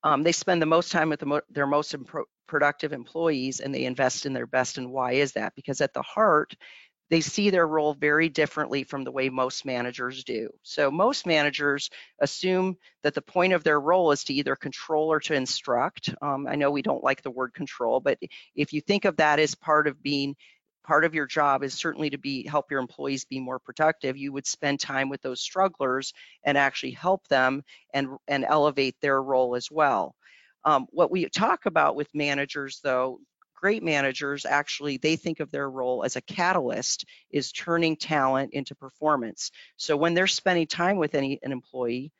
Um, 0.03 0.21
they 0.21 0.33
spend 0.33 0.61
the 0.61 0.67
most 0.67 0.91
time 0.91 1.09
with 1.09 1.21
the 1.21 1.25
mo 1.25 1.41
their 1.49 1.65
most 1.65 1.95
productive 2.47 2.91
employees 2.91 3.61
and 3.61 3.73
they 3.73 3.85
invest 3.85 4.25
in 4.25 4.33
their 4.33 4.45
best. 4.45 4.77
And 4.77 4.91
why 4.91 5.13
is 5.13 5.31
that? 5.31 5.53
Because 5.55 5.81
at 5.81 5.93
the 5.93 6.01
heart, 6.01 6.53
they 7.09 7.21
see 7.21 7.49
their 7.49 7.67
role 7.67 7.93
very 7.93 8.29
differently 8.29 8.83
from 8.83 9.03
the 9.03 9.11
way 9.11 9.29
most 9.29 9.65
managers 9.65 10.23
do. 10.23 10.49
So 10.63 10.89
most 10.89 11.25
managers 11.25 11.89
assume 12.19 12.77
that 13.03 13.13
the 13.13 13.21
point 13.21 13.53
of 13.53 13.63
their 13.63 13.79
role 13.79 14.11
is 14.11 14.23
to 14.25 14.33
either 14.33 14.55
control 14.55 15.11
or 15.11 15.19
to 15.21 15.33
instruct. 15.33 16.13
Um, 16.21 16.47
I 16.47 16.55
know 16.55 16.71
we 16.71 16.81
don't 16.81 17.03
like 17.03 17.21
the 17.21 17.31
word 17.31 17.53
control, 17.53 17.99
but 17.99 18.17
if 18.55 18.73
you 18.73 18.81
think 18.81 19.05
of 19.05 19.17
that 19.17 19.39
as 19.39 19.55
part 19.55 19.87
of 19.87 20.01
being 20.01 20.35
part 20.83 21.05
of 21.05 21.15
your 21.15 21.25
job 21.25 21.63
is 21.63 21.73
certainly 21.73 22.09
to 22.09 22.17
be 22.17 22.45
help 22.45 22.69
your 22.69 22.79
employees 22.79 23.25
be 23.25 23.39
more 23.39 23.59
productive 23.59 24.17
you 24.17 24.33
would 24.33 24.45
spend 24.45 24.79
time 24.79 25.09
with 25.09 25.21
those 25.21 25.41
strugglers 25.41 26.13
and 26.43 26.57
actually 26.57 26.91
help 26.91 27.25
them 27.29 27.63
and 27.93 28.09
and 28.27 28.45
elevate 28.47 28.95
their 29.01 29.21
role 29.21 29.55
as 29.55 29.71
well 29.71 30.13
um, 30.65 30.85
what 30.91 31.11
we 31.11 31.27
talk 31.29 31.65
about 31.65 31.95
with 31.95 32.07
managers 32.13 32.79
though 32.83 33.19
great 33.63 33.81
managers 33.81 34.45
actually 34.45 34.97
they 34.97 35.15
think 35.15 35.39
of 35.39 35.49
their 35.49 35.69
role 35.69 36.03
as 36.03 36.17
a 36.17 36.21
catalyst 36.21 37.05
is 37.31 37.53
turning 37.53 37.95
talent 37.95 38.51
into 38.51 38.75
performance. 38.75 39.51
So 39.77 39.95
when 39.95 40.13
they're 40.13 40.27
spending 40.27 40.67
time 40.67 40.97
with 40.97 41.15
any 41.15 41.39
an 41.43 41.53
employee 41.53 42.11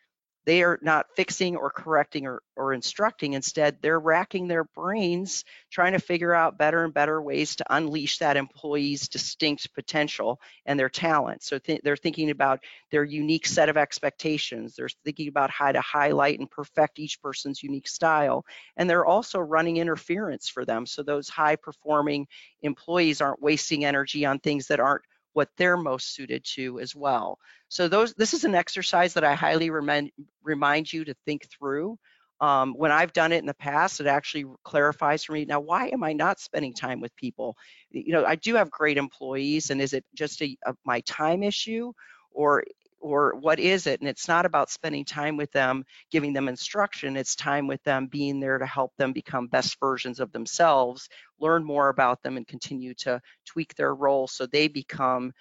they 0.45 0.63
are 0.63 0.79
not 0.81 1.07
fixing 1.15 1.55
or 1.55 1.69
correcting 1.69 2.25
or, 2.27 2.41
or 2.55 2.73
instructing. 2.73 3.33
Instead, 3.33 3.77
they're 3.81 3.99
racking 3.99 4.47
their 4.47 4.63
brains 4.63 5.43
trying 5.71 5.93
to 5.93 5.99
figure 5.99 6.33
out 6.33 6.57
better 6.57 6.83
and 6.83 6.93
better 6.93 7.21
ways 7.21 7.55
to 7.57 7.65
unleash 7.75 8.17
that 8.19 8.37
employee's 8.37 9.07
distinct 9.07 9.73
potential 9.73 10.39
and 10.65 10.79
their 10.79 10.89
talent. 10.89 11.43
So 11.43 11.59
th 11.59 11.81
they're 11.83 11.95
thinking 11.97 12.29
about 12.29 12.59
their 12.91 13.03
unique 13.03 13.45
set 13.47 13.69
of 13.69 13.77
expectations. 13.77 14.75
They're 14.75 14.89
thinking 15.05 15.27
about 15.27 15.49
how 15.49 15.71
to 15.71 15.81
highlight 15.81 16.39
and 16.39 16.49
perfect 16.49 16.99
each 16.99 17.21
person's 17.21 17.63
unique 17.63 17.87
style. 17.87 18.45
And 18.77 18.89
they're 18.89 19.05
also 19.05 19.39
running 19.39 19.77
interference 19.77 20.49
for 20.49 20.65
them. 20.65 20.85
So 20.85 21.03
those 21.03 21.29
high 21.29 21.55
performing 21.55 22.27
employees 22.61 23.21
aren't 23.21 23.41
wasting 23.41 23.85
energy 23.85 24.25
on 24.25 24.39
things 24.39 24.67
that 24.67 24.79
aren't 24.79 25.03
what 25.33 25.49
they're 25.57 25.77
most 25.77 26.13
suited 26.15 26.43
to 26.55 26.79
as 26.79 26.95
well. 26.95 27.37
So 27.67 27.87
those 27.87 28.13
this 28.13 28.33
is 28.33 28.43
an 28.43 28.55
exercise 28.55 29.13
that 29.13 29.23
I 29.23 29.33
highly 29.33 29.69
remind, 29.69 30.11
remind 30.43 30.91
you 30.91 31.05
to 31.05 31.15
think 31.25 31.47
through. 31.49 31.97
Um, 32.39 32.73
when 32.73 32.91
I've 32.91 33.13
done 33.13 33.31
it 33.31 33.37
in 33.37 33.45
the 33.45 33.53
past, 33.53 34.01
it 34.01 34.07
actually 34.07 34.45
clarifies 34.63 35.23
for 35.23 35.33
me, 35.33 35.45
now 35.45 35.59
why 35.59 35.87
am 35.87 36.03
I 36.03 36.13
not 36.13 36.39
spending 36.39 36.73
time 36.73 36.99
with 36.99 37.15
people? 37.15 37.55
You 37.89 38.13
know, 38.13 38.25
I 38.25 38.35
do 38.35 38.55
have 38.55 38.69
great 38.69 38.97
employees 38.97 39.69
and 39.69 39.81
is 39.81 39.93
it 39.93 40.03
just 40.13 40.41
a, 40.41 40.57
a 40.65 40.75
my 40.83 40.99
time 41.01 41.41
issue 41.43 41.93
or 42.31 42.63
or 43.03 43.35
what 43.35 43.59
is 43.59 43.85
it? 43.85 43.99
And 43.99 44.07
it's 44.07 44.29
not 44.29 44.45
about 44.45 44.71
spending 44.71 45.03
time 45.03 45.35
with 45.35 45.51
them, 45.51 45.83
giving 46.09 46.31
them 46.31 46.47
instruction. 46.47 47.17
It's 47.17 47.35
time 47.35 47.67
with 47.67 47.83
them 47.83 48.07
being 48.07 48.39
there 48.39 48.57
to 48.57 48.65
help 48.65 48.95
them 48.97 49.11
become 49.11 49.47
best 49.47 49.77
versions 49.77 50.21
of 50.21 50.31
themselves, 50.31 51.09
learn 51.37 51.65
more 51.65 51.89
about 51.89 52.23
them, 52.23 52.37
and 52.37 52.47
continue 52.47 52.93
to 52.99 53.21
tweak 53.45 53.75
their 53.75 53.93
role 53.93 54.27
so 54.27 54.45
they 54.45 54.69
become 54.69 55.33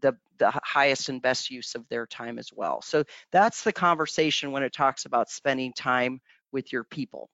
the, 0.00 0.16
the 0.38 0.50
highest 0.64 1.10
and 1.10 1.20
best 1.20 1.50
use 1.50 1.74
of 1.74 1.86
their 1.88 2.06
time 2.06 2.38
as 2.38 2.48
well. 2.50 2.80
So 2.80 3.04
that's 3.30 3.62
the 3.62 3.72
conversation 3.72 4.50
when 4.50 4.62
it 4.62 4.72
talks 4.72 5.04
about 5.04 5.28
spending 5.28 5.74
time 5.74 6.20
with 6.50 6.72
your 6.72 6.84
people. 6.84 7.28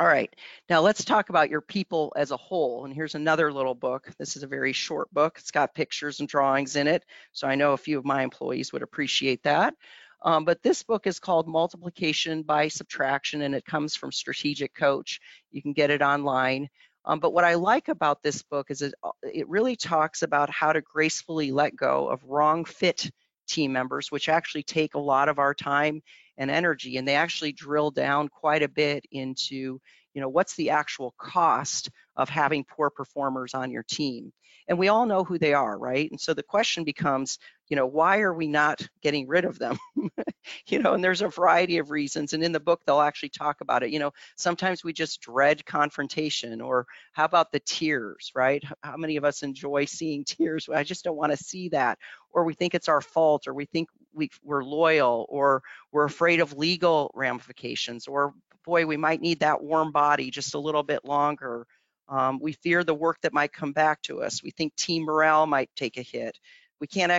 All 0.00 0.06
right, 0.06 0.32
now 0.70 0.80
let's 0.80 1.04
talk 1.04 1.28
about 1.28 1.50
your 1.50 1.60
people 1.60 2.12
as 2.14 2.30
a 2.30 2.36
whole. 2.36 2.84
And 2.84 2.94
here's 2.94 3.16
another 3.16 3.52
little 3.52 3.74
book. 3.74 4.08
This 4.16 4.36
is 4.36 4.44
a 4.44 4.46
very 4.46 4.72
short 4.72 5.12
book. 5.12 5.38
It's 5.40 5.50
got 5.50 5.74
pictures 5.74 6.20
and 6.20 6.28
drawings 6.28 6.76
in 6.76 6.86
it. 6.86 7.04
So 7.32 7.48
I 7.48 7.56
know 7.56 7.72
a 7.72 7.76
few 7.76 7.98
of 7.98 8.04
my 8.04 8.22
employees 8.22 8.72
would 8.72 8.82
appreciate 8.82 9.42
that. 9.42 9.74
Um, 10.22 10.44
but 10.44 10.62
this 10.62 10.84
book 10.84 11.08
is 11.08 11.18
called 11.18 11.48
Multiplication 11.48 12.42
by 12.42 12.68
Subtraction 12.68 13.42
and 13.42 13.56
it 13.56 13.64
comes 13.64 13.96
from 13.96 14.12
Strategic 14.12 14.72
Coach. 14.72 15.20
You 15.50 15.62
can 15.62 15.72
get 15.72 15.90
it 15.90 16.02
online. 16.02 16.68
Um, 17.04 17.18
but 17.18 17.32
what 17.32 17.44
I 17.44 17.54
like 17.54 17.88
about 17.88 18.22
this 18.22 18.42
book 18.42 18.70
is 18.70 18.82
it, 18.82 18.94
uh, 19.02 19.10
it 19.24 19.48
really 19.48 19.74
talks 19.74 20.22
about 20.22 20.48
how 20.48 20.72
to 20.72 20.80
gracefully 20.80 21.50
let 21.50 21.74
go 21.74 22.08
of 22.08 22.22
wrong 22.22 22.64
fit 22.64 23.10
team 23.48 23.72
members, 23.72 24.12
which 24.12 24.28
actually 24.28 24.62
take 24.62 24.94
a 24.94 25.00
lot 25.00 25.28
of 25.28 25.40
our 25.40 25.54
time 25.54 26.02
and 26.38 26.50
energy. 26.50 26.96
And 26.96 27.06
they 27.06 27.16
actually 27.16 27.52
drill 27.52 27.90
down 27.90 28.28
quite 28.28 28.62
a 28.62 28.68
bit 28.68 29.04
into, 29.10 29.80
you 30.14 30.22
know, 30.22 30.28
what's 30.28 30.54
the 30.54 30.70
actual 30.70 31.14
cost 31.18 31.90
of 32.16 32.28
having 32.28 32.64
poor 32.64 32.88
performers 32.88 33.52
on 33.52 33.70
your 33.70 33.82
team. 33.82 34.32
And 34.68 34.78
we 34.78 34.88
all 34.88 35.06
know 35.06 35.24
who 35.24 35.38
they 35.38 35.54
are, 35.54 35.78
right? 35.78 36.10
And 36.10 36.20
so 36.20 36.34
the 36.34 36.42
question 36.42 36.84
becomes, 36.84 37.38
you 37.70 37.76
know, 37.76 37.86
why 37.86 38.20
are 38.20 38.34
we 38.34 38.46
not 38.46 38.86
getting 39.02 39.26
rid 39.26 39.46
of 39.46 39.58
them? 39.58 39.78
you 40.66 40.78
know, 40.78 40.92
and 40.92 41.02
there's 41.02 41.22
a 41.22 41.28
variety 41.28 41.78
of 41.78 41.90
reasons. 41.90 42.34
And 42.34 42.44
in 42.44 42.52
the 42.52 42.60
book, 42.60 42.82
they'll 42.84 43.00
actually 43.00 43.30
talk 43.30 43.62
about 43.62 43.82
it. 43.82 43.90
You 43.90 43.98
know, 43.98 44.12
sometimes 44.36 44.84
we 44.84 44.92
just 44.92 45.22
dread 45.22 45.64
confrontation, 45.64 46.60
or 46.60 46.86
how 47.12 47.24
about 47.24 47.50
the 47.50 47.60
tears, 47.60 48.30
right? 48.34 48.62
How 48.82 48.98
many 48.98 49.16
of 49.16 49.24
us 49.24 49.42
enjoy 49.42 49.86
seeing 49.86 50.24
tears? 50.26 50.68
I 50.68 50.84
just 50.84 51.02
don't 51.02 51.16
want 51.16 51.32
to 51.32 51.42
see 51.42 51.70
that. 51.70 51.98
Or 52.30 52.44
we 52.44 52.52
think 52.52 52.74
it's 52.74 52.88
our 52.88 53.00
fault, 53.00 53.48
or 53.48 53.54
we 53.54 53.64
think 53.64 53.88
we, 54.12 54.30
we're 54.42 54.64
loyal, 54.64 55.26
or 55.28 55.62
we're 55.92 56.04
afraid 56.04 56.40
of 56.40 56.56
legal 56.56 57.10
ramifications, 57.14 58.06
or 58.06 58.34
boy, 58.64 58.86
we 58.86 58.96
might 58.96 59.20
need 59.20 59.40
that 59.40 59.62
warm 59.62 59.92
body 59.92 60.30
just 60.30 60.54
a 60.54 60.58
little 60.58 60.82
bit 60.82 61.04
longer. 61.04 61.66
Um, 62.08 62.38
we 62.40 62.52
fear 62.52 62.84
the 62.84 62.94
work 62.94 63.18
that 63.22 63.32
might 63.32 63.52
come 63.52 63.72
back 63.72 64.02
to 64.02 64.22
us. 64.22 64.42
We 64.42 64.50
think 64.50 64.74
team 64.76 65.04
morale 65.04 65.46
might 65.46 65.70
take 65.76 65.96
a 65.98 66.02
hit. 66.02 66.38
We 66.80 66.86
can't 66.86 67.12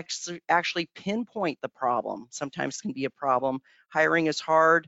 actually 0.47 0.89
pinpoint 0.95 1.59
the 1.61 1.69
problem. 1.69 2.27
Sometimes 2.29 2.81
can 2.81 2.93
be 2.93 3.05
a 3.05 3.09
problem. 3.09 3.59
Hiring 3.89 4.27
is 4.27 4.39
hard 4.39 4.87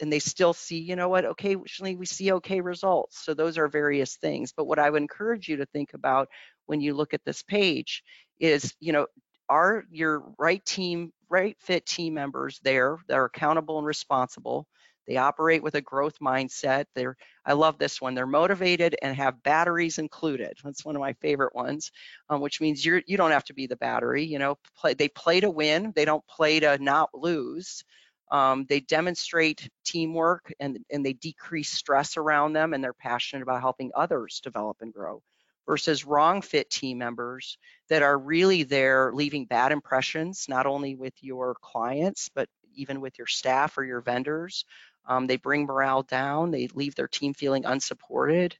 and 0.00 0.12
they 0.12 0.18
still 0.18 0.52
see, 0.52 0.78
you 0.78 0.96
know 0.96 1.08
what, 1.08 1.24
occasionally 1.24 1.96
we 1.96 2.06
see 2.06 2.32
okay 2.32 2.60
results. 2.60 3.24
So 3.24 3.34
those 3.34 3.58
are 3.58 3.68
various 3.68 4.16
things. 4.16 4.52
But 4.56 4.66
what 4.66 4.78
I 4.78 4.90
would 4.90 5.02
encourage 5.02 5.48
you 5.48 5.56
to 5.56 5.66
think 5.66 5.94
about 5.94 6.28
when 6.66 6.80
you 6.80 6.94
look 6.94 7.14
at 7.14 7.24
this 7.24 7.42
page 7.42 8.02
is, 8.38 8.74
you 8.80 8.92
know, 8.92 9.06
are 9.48 9.84
your 9.90 10.24
right 10.38 10.64
team, 10.64 11.12
right 11.28 11.56
fit 11.60 11.86
team 11.86 12.14
members 12.14 12.60
there 12.62 12.98
that 13.08 13.16
are 13.16 13.24
accountable 13.26 13.78
and 13.78 13.86
responsible? 13.86 14.66
They 15.06 15.16
operate 15.16 15.62
with 15.62 15.76
a 15.76 15.80
growth 15.80 16.18
mindset. 16.20 16.86
They're, 16.94 17.16
I 17.44 17.52
love 17.52 17.78
this 17.78 18.00
one. 18.00 18.14
They're 18.14 18.26
motivated 18.26 18.96
and 19.02 19.16
have 19.16 19.42
batteries 19.42 19.98
included. 19.98 20.58
That's 20.64 20.84
one 20.84 20.96
of 20.96 21.00
my 21.00 21.12
favorite 21.14 21.54
ones, 21.54 21.92
um, 22.28 22.40
which 22.40 22.60
means 22.60 22.84
you're, 22.84 23.02
you 23.06 23.16
don't 23.16 23.30
have 23.30 23.44
to 23.44 23.54
be 23.54 23.66
the 23.66 23.76
battery. 23.76 24.24
You 24.24 24.38
know, 24.38 24.58
play, 24.76 24.94
they 24.94 25.08
play 25.08 25.40
to 25.40 25.50
win. 25.50 25.92
They 25.94 26.04
don't 26.04 26.26
play 26.26 26.60
to 26.60 26.78
not 26.78 27.10
lose. 27.14 27.84
Um, 28.32 28.66
they 28.68 28.80
demonstrate 28.80 29.68
teamwork 29.84 30.52
and, 30.58 30.78
and 30.90 31.06
they 31.06 31.12
decrease 31.12 31.70
stress 31.70 32.16
around 32.16 32.54
them 32.54 32.74
and 32.74 32.82
they're 32.82 32.92
passionate 32.92 33.42
about 33.42 33.60
helping 33.60 33.92
others 33.94 34.40
develop 34.42 34.78
and 34.80 34.92
grow 34.92 35.22
versus 35.66 36.04
wrong 36.04 36.42
fit 36.42 36.70
team 36.70 36.98
members 36.98 37.58
that 37.88 38.02
are 38.02 38.18
really 38.18 38.62
there 38.62 39.12
leaving 39.12 39.44
bad 39.44 39.72
impressions, 39.72 40.46
not 40.48 40.66
only 40.66 40.94
with 40.94 41.14
your 41.20 41.56
clients, 41.60 42.30
but 42.34 42.48
even 42.74 43.00
with 43.00 43.18
your 43.18 43.26
staff 43.26 43.76
or 43.78 43.84
your 43.84 44.00
vendors. 44.00 44.64
Um, 45.06 45.26
they 45.26 45.36
bring 45.36 45.66
morale 45.66 46.02
down. 46.02 46.50
They 46.50 46.68
leave 46.68 46.94
their 46.94 47.08
team 47.08 47.34
feeling 47.34 47.64
unsupported. 47.64 48.56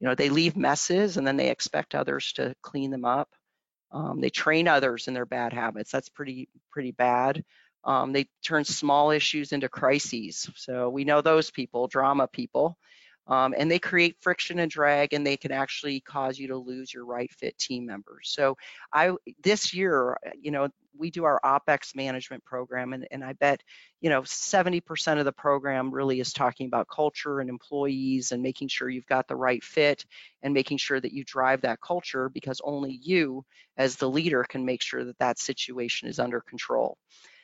You 0.00 0.08
know, 0.08 0.14
they 0.14 0.30
leave 0.30 0.56
messes 0.56 1.16
and 1.16 1.26
then 1.26 1.36
they 1.36 1.50
expect 1.50 1.94
others 1.94 2.32
to 2.34 2.54
clean 2.62 2.90
them 2.90 3.04
up. 3.04 3.28
Um, 3.92 4.20
they 4.20 4.30
train 4.30 4.68
others 4.68 5.08
in 5.08 5.14
their 5.14 5.26
bad 5.26 5.52
habits. 5.52 5.90
That's 5.90 6.08
pretty 6.08 6.48
pretty 6.70 6.92
bad. 6.92 7.44
Um, 7.84 8.12
they 8.12 8.28
turn 8.44 8.64
small 8.64 9.10
issues 9.10 9.52
into 9.52 9.68
crises. 9.68 10.48
So 10.54 10.90
we 10.90 11.04
know 11.04 11.22
those 11.22 11.50
people, 11.50 11.88
drama 11.88 12.28
people, 12.28 12.78
um, 13.26 13.54
and 13.56 13.70
they 13.70 13.78
create 13.78 14.16
friction 14.20 14.58
and 14.58 14.70
drag, 14.70 15.12
and 15.12 15.26
they 15.26 15.36
can 15.36 15.52
actually 15.52 16.00
cause 16.00 16.38
you 16.38 16.48
to 16.48 16.56
lose 16.56 16.92
your 16.92 17.04
right 17.04 17.30
fit 17.32 17.56
team 17.58 17.86
members. 17.86 18.30
So 18.30 18.56
I 18.92 19.12
this 19.42 19.72
year, 19.72 20.18
you 20.40 20.50
know, 20.50 20.68
we 20.96 21.10
do 21.10 21.24
our 21.24 21.40
OPEX 21.44 21.94
management 21.96 22.44
program, 22.44 22.92
and, 22.92 23.06
and 23.10 23.24
I 23.24 23.32
bet, 23.32 23.62
you 24.00 24.10
know, 24.10 24.22
70% 24.22 25.18
of 25.18 25.24
the 25.24 25.32
program 25.32 25.90
really 25.90 26.20
is 26.20 26.32
talking 26.32 26.66
about 26.66 26.88
culture 26.88 27.40
and 27.40 27.48
employees 27.48 28.32
and 28.32 28.42
making 28.42 28.68
sure 28.68 28.88
you've 28.88 29.06
got 29.06 29.28
the 29.28 29.36
right 29.36 29.62
fit 29.62 30.04
and 30.42 30.52
making 30.52 30.78
sure 30.78 31.00
that 31.00 31.12
you 31.12 31.24
drive 31.24 31.62
that 31.62 31.80
culture 31.80 32.28
because 32.28 32.60
only 32.64 32.98
you 33.02 33.44
as 33.76 33.96
the 33.96 34.10
leader 34.10 34.44
can 34.44 34.64
make 34.64 34.82
sure 34.82 35.04
that 35.04 35.18
that 35.18 35.38
situation 35.38 36.08
is 36.08 36.18
under 36.18 36.40
control. 36.40 36.98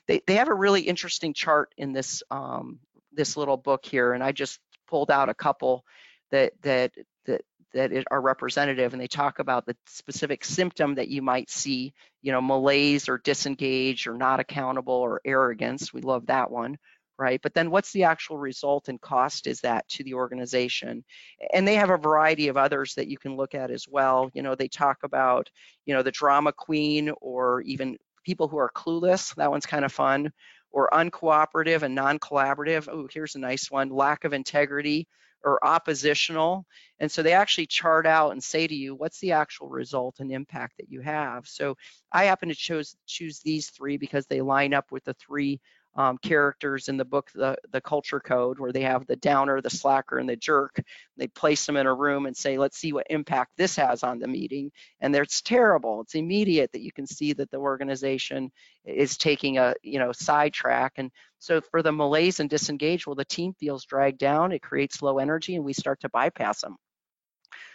They, 0.06 0.20
they 0.26 0.34
have 0.34 0.48
a 0.48 0.54
really 0.54 0.82
interesting 0.82 1.32
chart 1.32 1.72
in 1.76 1.92
this 1.92 2.22
um, 2.30 2.78
this 3.12 3.36
little 3.36 3.56
book 3.56 3.84
here, 3.84 4.12
and 4.12 4.22
I 4.22 4.32
just 4.32 4.60
pulled 4.86 5.10
out 5.10 5.28
a 5.28 5.34
couple 5.34 5.84
that 6.30 6.52
that 6.62 6.92
that 7.26 7.42
that 7.74 8.04
are 8.10 8.20
representative 8.20 8.92
and 8.92 9.00
they 9.00 9.06
talk 9.06 9.38
about 9.38 9.66
the 9.66 9.76
specific 9.86 10.44
symptom 10.44 10.94
that 10.94 11.08
you 11.08 11.20
might 11.20 11.50
see, 11.50 11.92
you 12.22 12.32
know, 12.32 12.40
malaise 12.40 13.08
or 13.08 13.18
disengage 13.18 14.06
or 14.06 14.14
not 14.14 14.40
accountable 14.40 14.94
or 14.94 15.20
arrogance. 15.24 15.92
We 15.92 16.00
love 16.00 16.26
that 16.26 16.50
one, 16.50 16.78
right? 17.18 17.40
But 17.42 17.52
then 17.54 17.70
what's 17.70 17.92
the 17.92 18.04
actual 18.04 18.38
result 18.38 18.88
and 18.88 19.00
cost 19.00 19.46
is 19.46 19.60
that 19.60 19.86
to 19.90 20.04
the 20.04 20.14
organization? 20.14 21.04
And 21.52 21.68
they 21.68 21.74
have 21.74 21.90
a 21.90 21.98
variety 21.98 22.48
of 22.48 22.56
others 22.56 22.94
that 22.94 23.08
you 23.08 23.18
can 23.18 23.36
look 23.36 23.54
at 23.54 23.70
as 23.70 23.86
well. 23.88 24.30
You 24.32 24.42
know, 24.42 24.54
they 24.54 24.68
talk 24.68 24.98
about, 25.02 25.50
you 25.84 25.94
know, 25.94 26.02
the 26.02 26.10
drama 26.10 26.52
queen 26.52 27.12
or 27.20 27.60
even 27.62 27.98
people 28.24 28.48
who 28.48 28.56
are 28.58 28.70
clueless. 28.74 29.34
That 29.34 29.50
one's 29.50 29.66
kind 29.66 29.84
of 29.84 29.92
fun 29.92 30.32
or 30.76 30.90
uncooperative 30.92 31.80
and 31.80 31.94
non-collaborative. 31.94 32.86
Oh, 32.86 33.08
here's 33.10 33.34
a 33.34 33.38
nice 33.38 33.70
one, 33.70 33.88
lack 33.88 34.24
of 34.24 34.34
integrity 34.34 35.08
or 35.42 35.58
oppositional. 35.64 36.66
And 37.00 37.10
so 37.10 37.22
they 37.22 37.32
actually 37.32 37.64
chart 37.64 38.06
out 38.06 38.32
and 38.32 38.44
say 38.44 38.66
to 38.66 38.74
you, 38.74 38.94
what's 38.94 39.18
the 39.20 39.32
actual 39.32 39.70
result 39.70 40.16
and 40.18 40.30
impact 40.30 40.76
that 40.76 40.90
you 40.90 41.00
have? 41.00 41.48
So 41.48 41.78
I 42.12 42.24
happen 42.24 42.50
to 42.50 42.54
choose 42.54 42.94
choose 43.06 43.40
these 43.40 43.70
three 43.70 43.96
because 43.96 44.26
they 44.26 44.42
line 44.42 44.74
up 44.74 44.92
with 44.92 45.04
the 45.04 45.14
three 45.14 45.62
um, 45.96 46.18
characters 46.18 46.88
in 46.88 46.96
the 46.96 47.04
book, 47.04 47.30
the, 47.34 47.56
the 47.72 47.80
culture 47.80 48.20
code, 48.20 48.58
where 48.58 48.72
they 48.72 48.82
have 48.82 49.06
the 49.06 49.16
downer, 49.16 49.60
the 49.60 49.70
slacker, 49.70 50.18
and 50.18 50.28
the 50.28 50.36
jerk. 50.36 50.80
They 51.16 51.26
place 51.26 51.64
them 51.64 51.76
in 51.76 51.86
a 51.86 51.94
room 51.94 52.26
and 52.26 52.36
say, 52.36 52.58
let's 52.58 52.76
see 52.76 52.92
what 52.92 53.06
impact 53.08 53.52
this 53.56 53.76
has 53.76 54.02
on 54.02 54.18
the 54.18 54.28
meeting. 54.28 54.70
And 55.00 55.14
it's 55.16 55.40
terrible. 55.40 56.02
It's 56.02 56.14
immediate 56.14 56.72
that 56.72 56.82
you 56.82 56.92
can 56.92 57.06
see 57.06 57.32
that 57.34 57.50
the 57.50 57.56
organization 57.56 58.50
is 58.84 59.16
taking 59.16 59.58
a 59.58 59.74
you 59.82 59.98
know 59.98 60.12
sidetrack. 60.12 60.94
And 60.96 61.10
so 61.38 61.60
for 61.60 61.82
the 61.82 61.92
malaise 61.92 62.40
and 62.40 62.50
disengage, 62.50 63.06
well, 63.06 63.16
the 63.16 63.24
team 63.24 63.54
feels 63.58 63.84
dragged 63.84 64.18
down. 64.18 64.52
It 64.52 64.62
creates 64.62 65.02
low 65.02 65.18
energy, 65.18 65.56
and 65.56 65.64
we 65.64 65.72
start 65.72 66.00
to 66.00 66.08
bypass 66.10 66.60
them. 66.60 66.76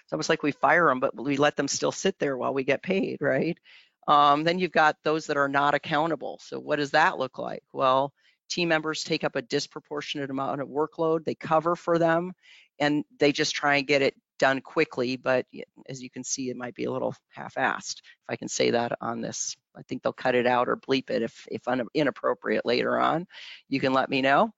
It's 0.04 0.14
almost 0.14 0.30
like 0.30 0.44
we 0.44 0.52
fire 0.52 0.88
them, 0.88 1.00
but 1.00 1.16
we 1.16 1.38
let 1.38 1.56
them 1.56 1.68
still 1.68 1.92
sit 1.92 2.20
there 2.20 2.38
while 2.38 2.54
we 2.54 2.64
get 2.64 2.84
paid, 2.84 3.22
right? 3.22 3.58
Um, 4.08 4.44
then 4.44 4.60
you've 4.60 4.72
got 4.72 4.98
those 5.04 5.28
that 5.28 5.38
are 5.38 5.48
not 5.48 5.74
accountable. 5.76 6.40
So 6.44 6.60
what 6.60 6.78
does 6.78 6.92
that 6.92 7.20
look 7.20 7.38
like? 7.38 7.64
Well, 7.72 8.14
team 8.50 8.70
members 8.70 9.04
take 9.04 9.24
up 9.24 9.36
a 9.36 9.42
disproportionate 9.42 10.30
amount 10.30 10.62
of 10.62 10.68
workload, 10.68 11.24
they 11.24 11.36
cover 11.36 11.76
for 11.76 11.98
them, 11.98 12.34
and 12.80 13.06
they 13.20 13.32
just 13.32 13.54
try 13.56 13.78
and 13.78 13.88
get 13.88 14.02
it 14.02 14.16
done 14.40 14.60
quickly. 14.60 15.16
But 15.18 15.46
as 15.88 16.02
you 16.02 16.10
can 16.10 16.24
see, 16.24 16.50
it 16.50 16.58
might 16.58 16.74
be 16.74 16.86
a 16.86 16.92
little 16.92 17.16
half-assed, 17.30 18.00
if 18.00 18.28
I 18.28 18.36
can 18.36 18.48
say 18.48 18.72
that 18.72 18.94
on 19.00 19.22
this. 19.22 19.56
I 19.78 19.84
think 19.84 20.02
they'll 20.02 20.14
cut 20.14 20.36
it 20.36 20.48
out 20.48 20.68
or 20.68 20.78
bleep 20.78 21.10
it 21.10 21.22
if, 21.22 21.48
if 21.50 21.62
inappropriate 21.94 22.66
later 22.66 23.00
on. 23.00 23.28
You 23.70 23.80
can 23.80 23.94
let 23.94 24.10
me 24.10 24.22
know. 24.22 24.52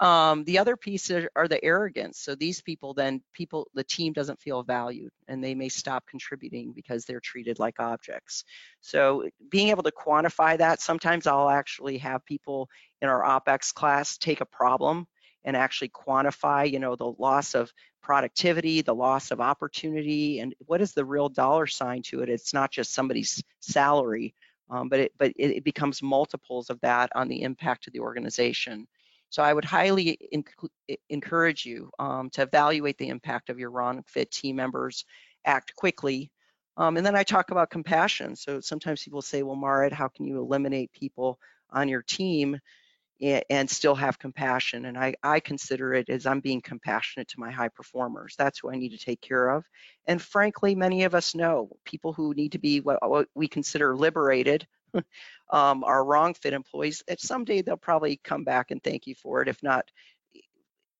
Um, 0.00 0.44
the 0.44 0.58
other 0.58 0.76
piece 0.76 1.10
are, 1.10 1.28
are, 1.34 1.48
the 1.48 1.62
arrogance. 1.64 2.20
So 2.20 2.36
these 2.36 2.60
people 2.60 2.94
then 2.94 3.20
people 3.32 3.68
the 3.74 3.82
team 3.82 4.12
doesn't 4.12 4.40
feel 4.40 4.62
valued 4.62 5.10
and 5.26 5.42
they 5.42 5.56
may 5.56 5.68
stop 5.68 6.06
contributing 6.06 6.72
because 6.72 7.04
they're 7.04 7.18
treated 7.18 7.58
like 7.58 7.80
objects. 7.80 8.44
So 8.80 9.28
being 9.50 9.70
able 9.70 9.82
to 9.82 9.90
quantify 9.90 10.56
that, 10.58 10.80
sometimes 10.80 11.26
I'll 11.26 11.50
actually 11.50 11.98
have 11.98 12.24
people 12.24 12.68
in 13.02 13.08
our 13.08 13.24
OPEX 13.24 13.74
class 13.74 14.18
take 14.18 14.40
a 14.40 14.46
problem 14.46 15.08
and 15.44 15.56
actually 15.56 15.88
quantify, 15.88 16.70
you 16.70 16.78
know, 16.78 16.94
the 16.94 17.12
loss 17.18 17.54
of 17.54 17.72
productivity, 18.02 18.82
the 18.82 18.94
loss 18.94 19.30
of 19.32 19.40
opportunity, 19.40 20.40
and 20.40 20.54
what 20.66 20.80
is 20.80 20.92
the 20.92 21.04
real 21.04 21.28
dollar 21.28 21.66
sign 21.66 22.02
to 22.02 22.22
it? 22.22 22.28
It's 22.28 22.54
not 22.54 22.70
just 22.70 22.94
somebody's 22.94 23.42
salary, 23.60 24.34
um, 24.70 24.88
but 24.88 25.00
it, 25.00 25.12
but 25.18 25.32
it 25.36 25.64
becomes 25.64 26.02
multiples 26.02 26.70
of 26.70 26.80
that 26.80 27.10
on 27.14 27.28
the 27.28 27.42
impact 27.42 27.86
of 27.86 27.92
the 27.92 28.00
organization. 28.00 28.86
So 29.30 29.42
I 29.42 29.52
would 29.52 29.64
highly 29.64 30.18
encourage 31.08 31.66
you 31.66 31.90
um, 31.98 32.30
to 32.30 32.42
evaluate 32.42 32.98
the 32.98 33.08
impact 33.08 33.50
of 33.50 33.58
your 33.58 33.70
wrong 33.70 34.02
fit 34.06 34.30
team 34.30 34.56
members, 34.56 35.04
act 35.44 35.74
quickly. 35.76 36.30
Um, 36.76 36.96
and 36.96 37.04
then 37.04 37.16
I 37.16 37.24
talk 37.24 37.50
about 37.50 37.70
compassion. 37.70 38.36
So 38.36 38.60
sometimes 38.60 39.02
people 39.02 39.20
say, 39.20 39.42
well, 39.42 39.56
Marit, 39.56 39.92
how 39.92 40.08
can 40.08 40.24
you 40.26 40.38
eliminate 40.38 40.92
people 40.92 41.38
on 41.70 41.88
your 41.88 42.02
team 42.02 42.58
and 43.20 43.68
still 43.68 43.96
have 43.96 44.18
compassion? 44.18 44.84
And 44.84 44.96
I, 44.96 45.14
I 45.22 45.40
consider 45.40 45.92
it 45.92 46.08
as 46.08 46.24
I'm 46.24 46.40
being 46.40 46.60
compassionate 46.60 47.28
to 47.28 47.40
my 47.40 47.50
high 47.50 47.68
performers. 47.68 48.34
That's 48.38 48.60
who 48.60 48.70
I 48.70 48.76
need 48.76 48.90
to 48.90 48.98
take 48.98 49.20
care 49.20 49.50
of. 49.50 49.64
And 50.06 50.22
frankly, 50.22 50.74
many 50.74 51.02
of 51.02 51.14
us 51.14 51.34
know 51.34 51.68
people 51.84 52.12
who 52.12 52.32
need 52.32 52.52
to 52.52 52.58
be 52.58 52.80
what, 52.80 53.06
what 53.06 53.28
we 53.34 53.48
consider 53.48 53.96
liberated 53.96 54.66
um, 55.50 55.84
are 55.84 56.04
wrong 56.04 56.34
fit 56.34 56.52
employees, 56.52 57.02
someday 57.18 57.62
they'll 57.62 57.76
probably 57.76 58.20
come 58.22 58.44
back 58.44 58.70
and 58.70 58.82
thank 58.82 59.06
you 59.06 59.14
for 59.14 59.42
it. 59.42 59.48
If 59.48 59.62
not, 59.62 59.90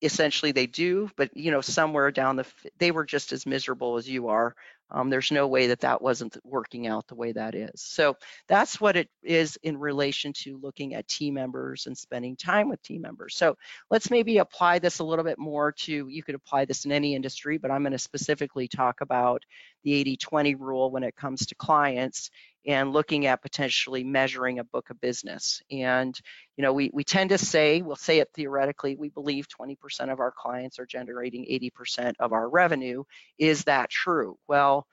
essentially 0.03 0.53
they 0.53 0.66
do, 0.66 1.11
but 1.16 1.37
you 1.37 1.51
know, 1.51 1.61
somewhere 1.61 2.11
down 2.11 2.37
the, 2.37 2.46
they 2.79 2.90
were 2.90 3.05
just 3.05 3.33
as 3.33 3.46
miserable 3.46 3.96
as 3.96 4.09
you 4.09 4.29
are. 4.29 4.55
Um, 4.90 5.11
there's 5.11 5.31
no 5.31 5.46
way 5.48 5.66
that 5.66 5.81
that 5.81 6.01
wasn't 6.01 6.38
working 6.44 6.87
out 6.87 7.07
the 7.09 7.14
way 7.14 7.33
that 7.33 7.55
is. 7.55 7.72
So 7.83 8.16
that's 8.46 8.81
what 8.81 8.96
it 8.96 9.11
is 9.22 9.59
in 9.62 9.77
relation 9.77 10.33
to 10.44 10.59
looking 10.62 10.94
at 10.94 11.09
team 11.09 11.35
members 11.35 11.87
and 11.87 11.98
spending 11.98 12.37
time 12.37 12.70
with 12.70 12.81
team 12.83 13.03
members. 13.03 13.37
So 13.37 13.57
let's 13.90 14.11
maybe 14.11 14.38
apply 14.38 14.79
this 14.79 15.01
a 15.01 15.05
little 15.05 15.24
bit 15.24 15.38
more 15.38 15.72
to, 15.72 16.09
you 16.09 16.22
could 16.22 16.37
apply 16.37 16.64
this 16.64 16.87
in 16.87 16.92
any 16.92 17.14
industry, 17.14 17.59
but 17.59 17.70
I'm 17.70 17.83
gonna 17.83 17.98
specifically 17.98 18.66
talk 18.66 19.03
about 19.03 19.42
the 19.85 20.05
80-20 20.05 20.57
rule 20.59 20.90
when 20.90 21.03
it 21.03 21.16
comes 21.16 21.44
to 21.46 21.55
clients 21.55 22.31
and 22.68 22.92
looking 22.92 23.24
at 23.24 23.40
potentially 23.40 24.04
measuring 24.04 24.59
a 24.59 24.64
book 24.64 24.90
of 24.90 25.00
business. 25.00 25.62
And, 25.70 26.14
you 26.59 26.62
know, 26.62 26.74
we, 26.74 26.90
we 26.92 27.02
tend 27.02 27.31
to 27.31 27.38
say, 27.38 27.81
we'll 27.81 27.96
say 27.96 28.18
it 28.18 28.28
theoretically, 28.35 28.94
we 28.94 29.09
believe 29.09 29.46
20% 29.48 30.12
of 30.12 30.20
our 30.20 30.31
clients 30.37 30.78
are 30.78 30.85
generating 30.85 31.46
80% 31.46 32.12
of 32.20 32.35
our 32.35 32.46
revenue. 32.46 33.04
Is 33.38 33.64
that 33.64 33.88
true? 33.88 34.37
Well, 34.46 34.87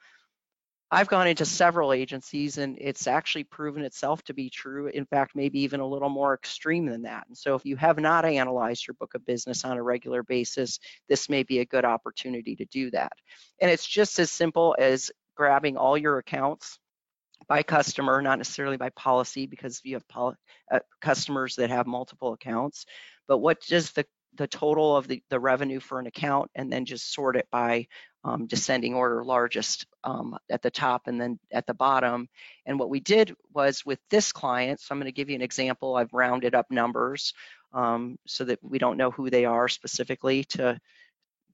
I've 0.90 1.08
gone 1.08 1.26
into 1.26 1.44
several 1.44 1.92
agencies 1.92 2.56
and 2.56 2.78
it's 2.80 3.06
actually 3.06 3.44
proven 3.44 3.82
itself 3.82 4.22
to 4.24 4.34
be 4.34 4.48
true. 4.48 4.86
In 4.86 5.04
fact, 5.04 5.36
maybe 5.36 5.60
even 5.60 5.80
a 5.80 5.86
little 5.86 6.08
more 6.08 6.32
extreme 6.32 6.86
than 6.86 7.02
that. 7.02 7.26
And 7.28 7.36
so 7.36 7.56
if 7.56 7.66
you 7.66 7.76
have 7.76 7.98
not 7.98 8.24
analyzed 8.24 8.86
your 8.86 8.94
book 8.94 9.14
of 9.14 9.26
business 9.26 9.66
on 9.66 9.76
a 9.76 9.82
regular 9.82 10.22
basis, 10.22 10.78
this 11.10 11.28
may 11.28 11.42
be 11.42 11.58
a 11.58 11.66
good 11.66 11.84
opportunity 11.84 12.56
to 12.56 12.64
do 12.66 12.90
that. 12.92 13.12
And 13.60 13.70
it's 13.70 13.86
just 13.86 14.18
as 14.18 14.30
simple 14.30 14.74
as 14.78 15.10
grabbing 15.34 15.76
all 15.76 15.98
your 15.98 16.16
accounts 16.16 16.78
by 17.48 17.62
customer, 17.62 18.20
not 18.22 18.38
necessarily 18.38 18.76
by 18.76 18.90
policy 18.90 19.46
because 19.46 19.80
you 19.84 19.94
have 19.94 20.34
uh, 20.70 20.80
customers 21.00 21.56
that 21.56 21.70
have 21.70 21.86
multiple 21.86 22.32
accounts, 22.32 22.86
but 23.28 23.38
what 23.38 23.60
does 23.62 23.92
the, 23.92 24.04
the 24.36 24.46
total 24.46 24.96
of 24.96 25.08
the, 25.08 25.22
the 25.30 25.40
revenue 25.40 25.80
for 25.80 25.98
an 25.98 26.06
account 26.06 26.50
and 26.54 26.72
then 26.72 26.84
just 26.84 27.12
sort 27.12 27.36
it 27.36 27.46
by 27.50 27.86
um, 28.24 28.46
descending 28.46 28.94
order 28.94 29.24
largest 29.24 29.86
um, 30.02 30.36
at 30.50 30.60
the 30.60 30.70
top 30.70 31.06
and 31.06 31.20
then 31.20 31.38
at 31.52 31.66
the 31.66 31.74
bottom. 31.74 32.28
And 32.66 32.78
what 32.78 32.90
we 32.90 32.98
did 32.98 33.34
was 33.54 33.86
with 33.86 34.00
this 34.10 34.32
client, 34.32 34.80
so 34.80 34.92
I'm 34.92 34.98
going 34.98 35.06
to 35.06 35.12
give 35.12 35.30
you 35.30 35.36
an 35.36 35.42
example. 35.42 35.94
I've 35.94 36.12
rounded 36.12 36.54
up 36.54 36.66
numbers 36.70 37.32
um, 37.72 38.18
so 38.26 38.44
that 38.44 38.58
we 38.62 38.78
don't 38.78 38.96
know 38.96 39.12
who 39.12 39.30
they 39.30 39.44
are 39.44 39.68
specifically 39.68 40.44
to 40.44 40.80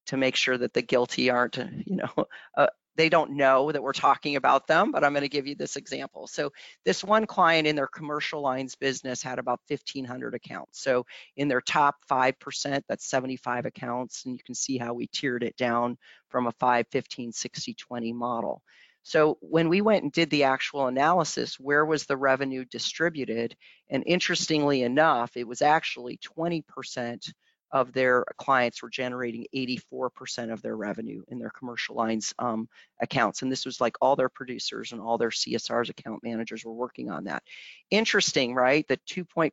to 0.07 0.17
make 0.17 0.35
sure 0.35 0.59
that 0.59 0.73
the 0.73 0.83
guilty 0.83 1.31
aren't, 1.31 1.59
you 1.59 1.97
know, 1.97 2.11
uh, 2.57 2.67
they 2.97 3.09
don't 3.09 3.33
know 3.33 3.73
that 3.73 3.83
we're 3.83 3.93
talking 3.93 4.37
about 4.37 4.67
them, 4.67 4.93
but 4.93 5.05
I'm 5.05 5.13
going 5.13 5.23
to 5.23 5.29
give 5.29 5.47
you 5.47 5.55
this 5.55 5.77
example. 5.77 6.27
So 6.27 6.53
this 6.85 7.03
one 7.03 7.27
client 7.27 7.67
in 7.67 7.77
their 7.77 7.87
commercial 7.87 8.41
lines 8.41 8.75
business 8.75 9.23
had 9.23 9.39
about 9.39 9.61
1,500 9.69 10.35
accounts. 10.35 10.81
So 10.81 11.07
in 11.37 11.49
their 11.49 11.61
top 11.61 11.97
5%, 12.11 12.83
that's 12.89 13.07
75 13.07 13.67
accounts, 13.67 14.25
and 14.25 14.35
you 14.35 14.41
can 14.45 14.55
see 14.55 14.79
how 14.79 14.95
we 14.95 15.07
tiered 15.07 15.43
it 15.43 15.57
down 15.57 15.97
from 16.29 16.47
a 16.47 16.53
5, 16.53 16.87
15, 16.91 17.33
60, 17.33 17.75
20 17.75 18.13
model. 18.13 18.63
So 19.05 19.39
when 19.41 19.69
we 19.69 19.81
went 19.81 20.05
and 20.05 20.13
did 20.13 20.31
the 20.31 20.45
actual 20.45 20.87
analysis, 20.87 21.59
where 21.59 21.85
was 21.85 22.07
the 22.07 22.17
revenue 22.17 22.65
distributed? 22.65 23.57
And 23.91 24.05
interestingly 24.07 24.83
enough, 24.83 25.37
it 25.37 25.47
was 25.47 25.61
actually 25.61 26.19
20% 26.19 27.33
of 27.73 27.93
their 27.93 28.25
clients 28.37 28.83
were 28.83 28.91
generating 28.91 29.47
84% 29.55 30.53
of 30.53 30.61
their 30.61 30.77
revenue 30.77 31.23
in 31.29 31.39
their 31.39 31.51
commercial 31.51 31.97
lines 31.97 32.35
um, 32.39 32.69
accounts. 33.01 33.43
And 33.43 33.51
this 33.51 33.65
was 33.65 33.81
like 33.81 33.97
all 34.01 34.15
their 34.15 34.29
producers 34.29 34.93
and 34.93 35.01
all 35.01 35.17
their 35.17 35.31
CSRs 35.31 35.89
account 35.89 36.23
managers 36.23 36.65
were 36.65 36.75
working 36.75 37.11
on 37.11 37.25
that. 37.25 37.43
Interesting, 37.91 38.55
right? 38.55 38.87
That 38.89 39.05
2.5%, 39.07 39.53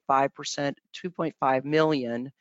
2.5 0.94 1.66
million 1.66 2.32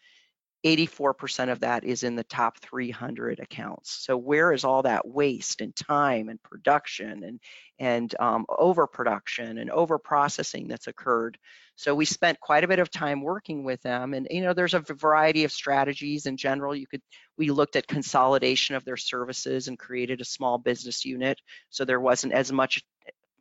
84% 0.64 1.50
of 1.52 1.60
that 1.60 1.84
is 1.84 2.02
in 2.02 2.16
the 2.16 2.24
top 2.24 2.58
300 2.58 3.38
accounts. 3.38 3.92
So 4.04 4.16
where 4.16 4.52
is 4.52 4.64
all 4.64 4.82
that 4.82 5.06
waste 5.06 5.60
and 5.60 5.74
time 5.74 6.28
and 6.28 6.42
production 6.42 7.22
and 7.24 7.40
and 7.78 8.12
um, 8.18 8.44
overproduction 8.48 9.58
and 9.58 9.70
overprocessing 9.70 10.68
that's 10.68 10.88
occurred? 10.88 11.38
So 11.76 11.94
we 11.94 12.06
spent 12.06 12.40
quite 12.40 12.64
a 12.64 12.68
bit 12.68 12.80
of 12.80 12.90
time 12.90 13.22
working 13.22 13.62
with 13.62 13.80
them, 13.82 14.12
and 14.12 14.26
you 14.30 14.42
know 14.42 14.52
there's 14.52 14.74
a 14.74 14.80
variety 14.80 15.44
of 15.44 15.52
strategies. 15.52 16.26
In 16.26 16.36
general, 16.36 16.74
you 16.74 16.88
could 16.88 17.02
we 17.36 17.52
looked 17.52 17.76
at 17.76 17.86
consolidation 17.86 18.74
of 18.74 18.84
their 18.84 18.96
services 18.96 19.68
and 19.68 19.78
created 19.78 20.20
a 20.20 20.24
small 20.24 20.58
business 20.58 21.04
unit, 21.04 21.40
so 21.70 21.84
there 21.84 22.00
wasn't 22.00 22.32
as 22.32 22.50
much 22.50 22.82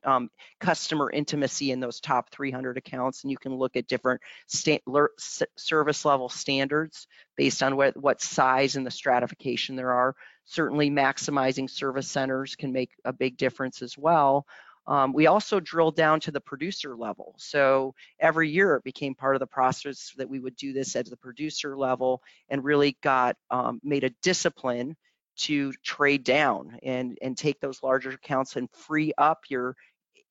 um, 0.07 0.29
customer 0.59 1.11
intimacy 1.11 1.71
in 1.71 1.79
those 1.79 1.99
top 1.99 2.31
300 2.31 2.77
accounts, 2.77 3.23
and 3.23 3.31
you 3.31 3.37
can 3.37 3.55
look 3.55 3.75
at 3.75 3.87
different 3.87 4.21
service 4.47 6.05
level 6.05 6.29
standards 6.29 7.07
based 7.35 7.61
on 7.61 7.75
what, 7.75 7.95
what 7.97 8.21
size 8.21 8.77
and 8.77 8.85
the 8.85 8.91
stratification 8.91 9.75
there 9.75 9.91
are. 9.91 10.15
Certainly 10.45 10.89
maximizing 10.91 11.69
service 11.69 12.07
centers 12.09 12.55
can 12.55 12.71
make 12.71 12.91
a 13.03 13.11
big 13.11 13.37
difference 13.37 13.81
as 13.81 13.97
well. 13.97 14.47
Um, 14.87 15.11
we 15.11 15.27
also 15.27 15.59
drilled 15.59 15.97
down 15.97 16.21
to 16.21 16.31
the 16.31 16.39
producer 16.39 16.95
level. 16.95 17.35
So 17.37 17.93
every 18.21 18.49
year 18.49 18.75
it 18.75 18.85
became 18.85 19.13
part 19.13 19.35
of 19.35 19.41
the 19.41 19.47
process 19.47 20.13
that 20.15 20.29
we 20.29 20.39
would 20.39 20.55
do 20.55 20.71
this 20.71 20.95
at 20.95 21.09
the 21.09 21.17
producer 21.17 21.77
level 21.77 22.21
and 22.47 22.63
really 22.63 22.97
got 23.03 23.35
um, 23.51 23.81
made 23.83 24.05
a 24.05 24.15
discipline 24.21 24.95
to 25.39 25.73
trade 25.83 26.23
down 26.23 26.79
and, 26.83 27.17
and 27.21 27.37
take 27.37 27.59
those 27.59 27.83
larger 27.83 28.11
accounts 28.11 28.55
and 28.55 28.69
free 28.71 29.11
up 29.17 29.41
your 29.49 29.75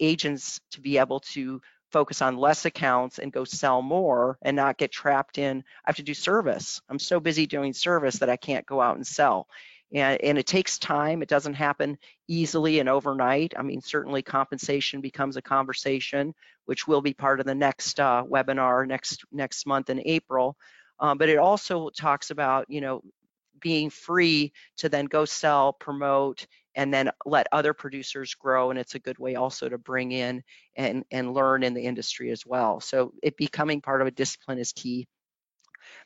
agents 0.00 0.60
to 0.72 0.80
be 0.80 0.98
able 0.98 1.20
to 1.20 1.60
focus 1.92 2.20
on 2.20 2.36
less 2.36 2.64
accounts 2.64 3.18
and 3.18 3.32
go 3.32 3.44
sell 3.44 3.80
more 3.80 4.38
and 4.42 4.56
not 4.56 4.78
get 4.78 4.92
trapped 4.92 5.38
in, 5.38 5.64
I 5.84 5.90
have 5.90 5.96
to 5.96 6.02
do 6.02 6.14
service. 6.14 6.80
I'm 6.88 6.98
so 6.98 7.20
busy 7.20 7.46
doing 7.46 7.72
service 7.72 8.18
that 8.18 8.28
I 8.28 8.36
can't 8.36 8.66
go 8.66 8.80
out 8.80 8.96
and 8.96 9.06
sell. 9.06 9.46
And, 9.94 10.20
and 10.20 10.36
it 10.36 10.46
takes 10.46 10.78
time. 10.78 11.22
It 11.22 11.28
doesn't 11.28 11.54
happen 11.54 11.96
easily 12.26 12.80
and 12.80 12.88
overnight. 12.88 13.54
I 13.56 13.62
mean, 13.62 13.80
certainly 13.80 14.22
compensation 14.22 15.00
becomes 15.00 15.36
a 15.36 15.42
conversation, 15.42 16.34
which 16.64 16.88
will 16.88 17.00
be 17.00 17.14
part 17.14 17.38
of 17.40 17.46
the 17.46 17.54
next 17.54 18.00
uh, 18.00 18.24
webinar 18.28 18.86
next 18.86 19.24
next 19.30 19.66
month 19.66 19.88
in 19.88 20.02
April. 20.04 20.56
Um, 20.98 21.18
but 21.18 21.28
it 21.28 21.38
also 21.38 21.90
talks 21.90 22.30
about, 22.30 22.66
you 22.68 22.80
know, 22.80 23.02
being 23.60 23.90
free 23.90 24.52
to 24.78 24.88
then 24.88 25.06
go 25.06 25.24
sell, 25.24 25.72
promote, 25.72 26.46
and 26.76 26.92
then 26.92 27.10
let 27.24 27.48
other 27.50 27.72
producers 27.72 28.34
grow. 28.34 28.70
And 28.70 28.78
it's 28.78 28.94
a 28.94 29.00
good 29.00 29.18
way 29.18 29.34
also 29.34 29.68
to 29.68 29.78
bring 29.78 30.12
in 30.12 30.44
and, 30.76 31.04
and 31.10 31.34
learn 31.34 31.62
in 31.62 31.74
the 31.74 31.84
industry 31.84 32.30
as 32.30 32.46
well. 32.46 32.80
So 32.80 33.12
it 33.22 33.36
becoming 33.36 33.80
part 33.80 34.02
of 34.02 34.06
a 34.06 34.12
discipline 34.12 34.58
is 34.58 34.72
key. 34.72 35.08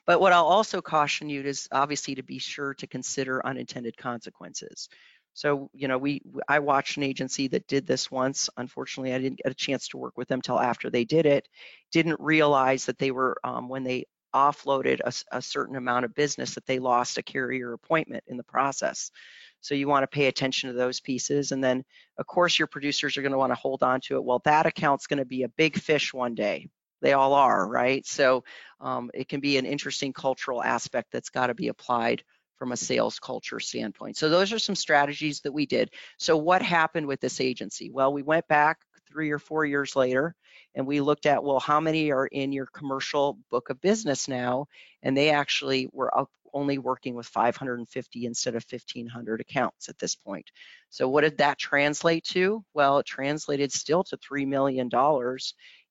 But 0.07 0.21
what 0.21 0.33
I'll 0.33 0.45
also 0.45 0.81
caution 0.81 1.29
you 1.29 1.43
is 1.43 1.69
obviously 1.73 2.15
to 2.15 2.23
be 2.23 2.39
sure 2.39 2.75
to 2.75 2.87
consider 2.87 3.45
unintended 3.45 3.97
consequences. 3.97 4.89
So, 5.33 5.71
you 5.73 5.89
know, 5.89 5.99
we 5.99 6.23
I 6.49 6.59
watched 6.59 6.97
an 6.97 7.03
agency 7.03 7.49
that 7.49 7.67
did 7.67 7.87
this 7.87 8.11
once. 8.11 8.51
Unfortunately, 8.57 9.15
I 9.15 9.19
didn't 9.19 9.41
get 9.43 9.53
a 9.53 9.55
chance 9.55 9.89
to 9.89 9.99
work 9.99 10.17
with 10.17 10.29
them 10.29 10.43
till 10.43 10.59
after 10.59 10.91
they 10.91 11.05
did 11.05 11.25
it. 11.25 11.49
Didn't 11.93 12.21
realize 12.21 12.87
that 12.87 12.99
they 12.99 13.11
were 13.11 13.39
um, 13.45 13.69
when 13.69 13.85
they 13.85 14.07
offloaded 14.35 15.01
a, 15.05 15.37
a, 15.37 15.43
certain 15.43 15.77
amount 15.77 16.05
of 16.05 16.15
business 16.15 16.55
that 16.55 16.67
they 16.67 16.79
lost 16.79 17.19
a 17.19 17.23
carrier 17.23 17.73
appointment 17.73 18.23
in 18.29 18.37
the 18.37 18.45
process. 18.45 19.11
So 19.61 19.75
you 19.75 19.89
want 19.89 20.03
to 20.05 20.15
pay 20.15 20.27
attention 20.27 20.71
to 20.71 20.77
those 20.77 21.01
pieces. 21.01 21.53
And 21.53 21.63
then, 21.63 21.85
of 22.19 22.27
course, 22.27 22.59
your 22.59 22.69
producers 22.69 23.17
are 23.17 23.23
going 23.23 23.33
to 23.33 23.39
want 23.39 23.53
to 23.53 23.59
hold 23.59 23.83
on 23.83 24.01
to 24.03 24.17
it. 24.17 24.25
Well, 24.25 24.41
that 24.45 24.67
account's 24.67 25.07
going 25.07 25.19
to 25.19 25.25
be 25.25 25.43
a 25.43 25.49
big 25.49 25.79
fish 25.79 26.15
one 26.15 26.35
day. 26.35 26.69
They 27.03 27.13
all 27.13 27.35
are, 27.35 27.67
right? 27.67 28.07
So 28.07 28.45
um, 28.81 29.11
it 29.15 29.29
can 29.29 29.41
be 29.41 29.57
an 29.57 29.67
interesting 29.67 30.13
cultural 30.13 30.63
aspect 30.63 31.09
that's 31.13 31.31
got 31.31 31.47
to 31.47 31.55
be 31.55 31.69
applied 31.69 32.23
from 32.57 32.73
a 32.73 32.77
sales 32.77 33.19
culture 33.19 33.59
standpoint. 33.59 34.19
So 34.19 34.29
those 34.29 34.53
are 34.53 34.59
some 34.59 34.75
strategies 34.75 35.41
that 35.41 35.53
we 35.53 35.65
did. 35.65 35.91
So 36.19 36.37
what 36.37 36.61
happened 36.61 37.07
with 37.07 37.21
this 37.21 37.41
agency? 37.41 37.91
Well, 37.91 38.13
we 38.13 38.23
went 38.23 38.47
back 38.49 38.79
three 39.11 39.31
or 39.31 39.39
four 39.39 39.65
years 39.65 39.97
later 39.97 40.35
and 40.75 40.87
we 40.87 41.01
looked 41.01 41.27
at 41.27 41.43
well 41.43 41.59
how 41.59 41.81
many 41.81 42.13
are 42.13 42.27
in 42.27 42.53
your 42.53 42.67
commercial 42.67 43.39
book 43.51 43.71
of 43.71 43.81
business 43.81 44.29
now 44.29 44.67
and 45.03 45.17
they 45.17 45.31
actually 45.31 45.89
were 45.93 46.17
up 46.17 46.31
only 46.53 46.79
working 46.79 47.15
with 47.15 47.27
550 47.27 48.27
instead 48.27 48.55
of 48.55 48.65
1500 48.71 49.41
accounts 49.41 49.89
at 49.89 49.99
this 49.99 50.15
point 50.15 50.51
so 50.89 51.09
what 51.09 51.23
did 51.23 51.39
that 51.39 51.59
translate 51.59 52.25
to 52.25 52.65
well 52.75 52.99
it 52.99 53.07
translated 53.07 53.73
still 53.73 54.05
to 54.05 54.17
$3 54.17 54.47
million 54.47 54.91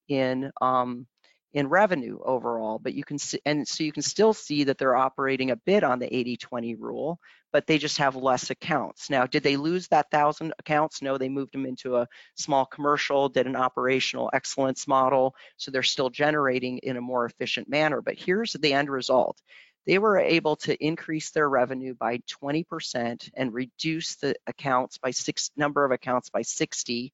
in 0.07 0.51
um, 0.61 1.05
in 1.53 1.67
revenue 1.67 2.19
overall, 2.23 2.77
but 2.77 2.93
you 2.93 3.03
can 3.03 3.17
see, 3.17 3.39
and 3.45 3.67
so 3.67 3.83
you 3.83 3.91
can 3.91 4.03
still 4.03 4.33
see 4.33 4.65
that 4.65 4.77
they're 4.77 4.95
operating 4.95 5.49
a 5.49 5.55
bit 5.55 5.83
on 5.83 5.97
the 5.97 6.05
80-20 6.07 6.75
rule, 6.79 7.19
but 7.51 7.65
they 7.65 7.79
just 7.79 7.97
have 7.97 8.15
less 8.15 8.51
accounts. 8.51 9.09
Now, 9.09 9.25
did 9.25 9.41
they 9.41 9.57
lose 9.57 9.87
that 9.87 10.11
thousand 10.11 10.53
accounts? 10.59 11.01
No, 11.01 11.17
they 11.17 11.29
moved 11.29 11.53
them 11.53 11.65
into 11.65 11.97
a 11.97 12.07
small 12.35 12.65
commercial, 12.67 13.29
did 13.29 13.47
an 13.47 13.55
operational 13.55 14.29
excellence 14.31 14.87
model, 14.87 15.33
so 15.57 15.71
they're 15.71 15.81
still 15.81 16.11
generating 16.11 16.77
in 16.79 16.97
a 16.97 17.01
more 17.01 17.25
efficient 17.25 17.67
manner. 17.67 18.01
But 18.01 18.19
here's 18.19 18.53
the 18.53 18.73
end 18.73 18.89
result. 18.91 19.41
They 19.89 19.97
were 19.97 20.19
able 20.19 20.55
to 20.57 20.85
increase 20.85 21.31
their 21.31 21.49
revenue 21.49 21.95
by 21.95 22.19
20% 22.43 23.31
and 23.33 23.51
reduce 23.51 24.17
the 24.17 24.35
accounts 24.45 24.99
by 24.99 25.09
six 25.09 25.49
number 25.57 25.83
of 25.83 25.89
accounts 25.91 26.29
by 26.29 26.43
60 26.43 27.11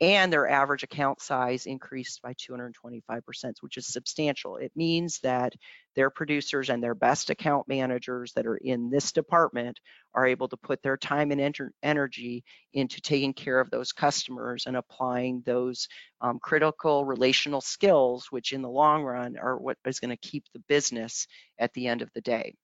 and 0.00 0.30
their 0.30 0.48
average 0.48 0.82
account 0.82 1.22
size 1.22 1.64
increased 1.64 2.20
by 2.22 2.34
225%, 2.34 2.72
which 3.60 3.78
is 3.78 3.86
substantial. 3.86 4.56
It 4.56 4.72
means 4.76 5.20
that 5.20 5.54
their 5.94 6.10
producers 6.10 6.68
and 6.68 6.82
their 6.82 6.94
best 6.94 7.30
account 7.30 7.66
managers 7.66 8.32
that 8.34 8.46
are 8.46 8.58
in 8.58 8.90
this 8.90 9.12
department 9.12 9.80
are 10.14 10.26
able 10.26 10.48
to 10.48 10.56
put 10.58 10.82
their 10.82 10.98
time 10.98 11.30
and 11.30 11.72
energy 11.82 12.44
into 12.74 13.00
taking 13.00 13.32
care 13.32 13.58
of 13.58 13.70
those 13.70 13.92
customers 13.92 14.64
and 14.66 14.76
applying 14.76 15.42
those 15.46 15.88
um, 16.20 16.38
critical 16.42 17.06
relational 17.06 17.62
skills, 17.62 18.26
which 18.30 18.52
in 18.52 18.60
the 18.60 18.68
long 18.68 19.02
run 19.02 19.38
are 19.38 19.56
what 19.56 19.78
is 19.86 20.00
going 20.00 20.10
to 20.10 20.28
keep 20.28 20.44
the 20.52 20.62
business 20.68 21.26
at 21.58 21.72
the 21.72 21.86
end 21.86 22.02
of 22.02 22.10
the 22.14 22.20
day. 22.20 22.54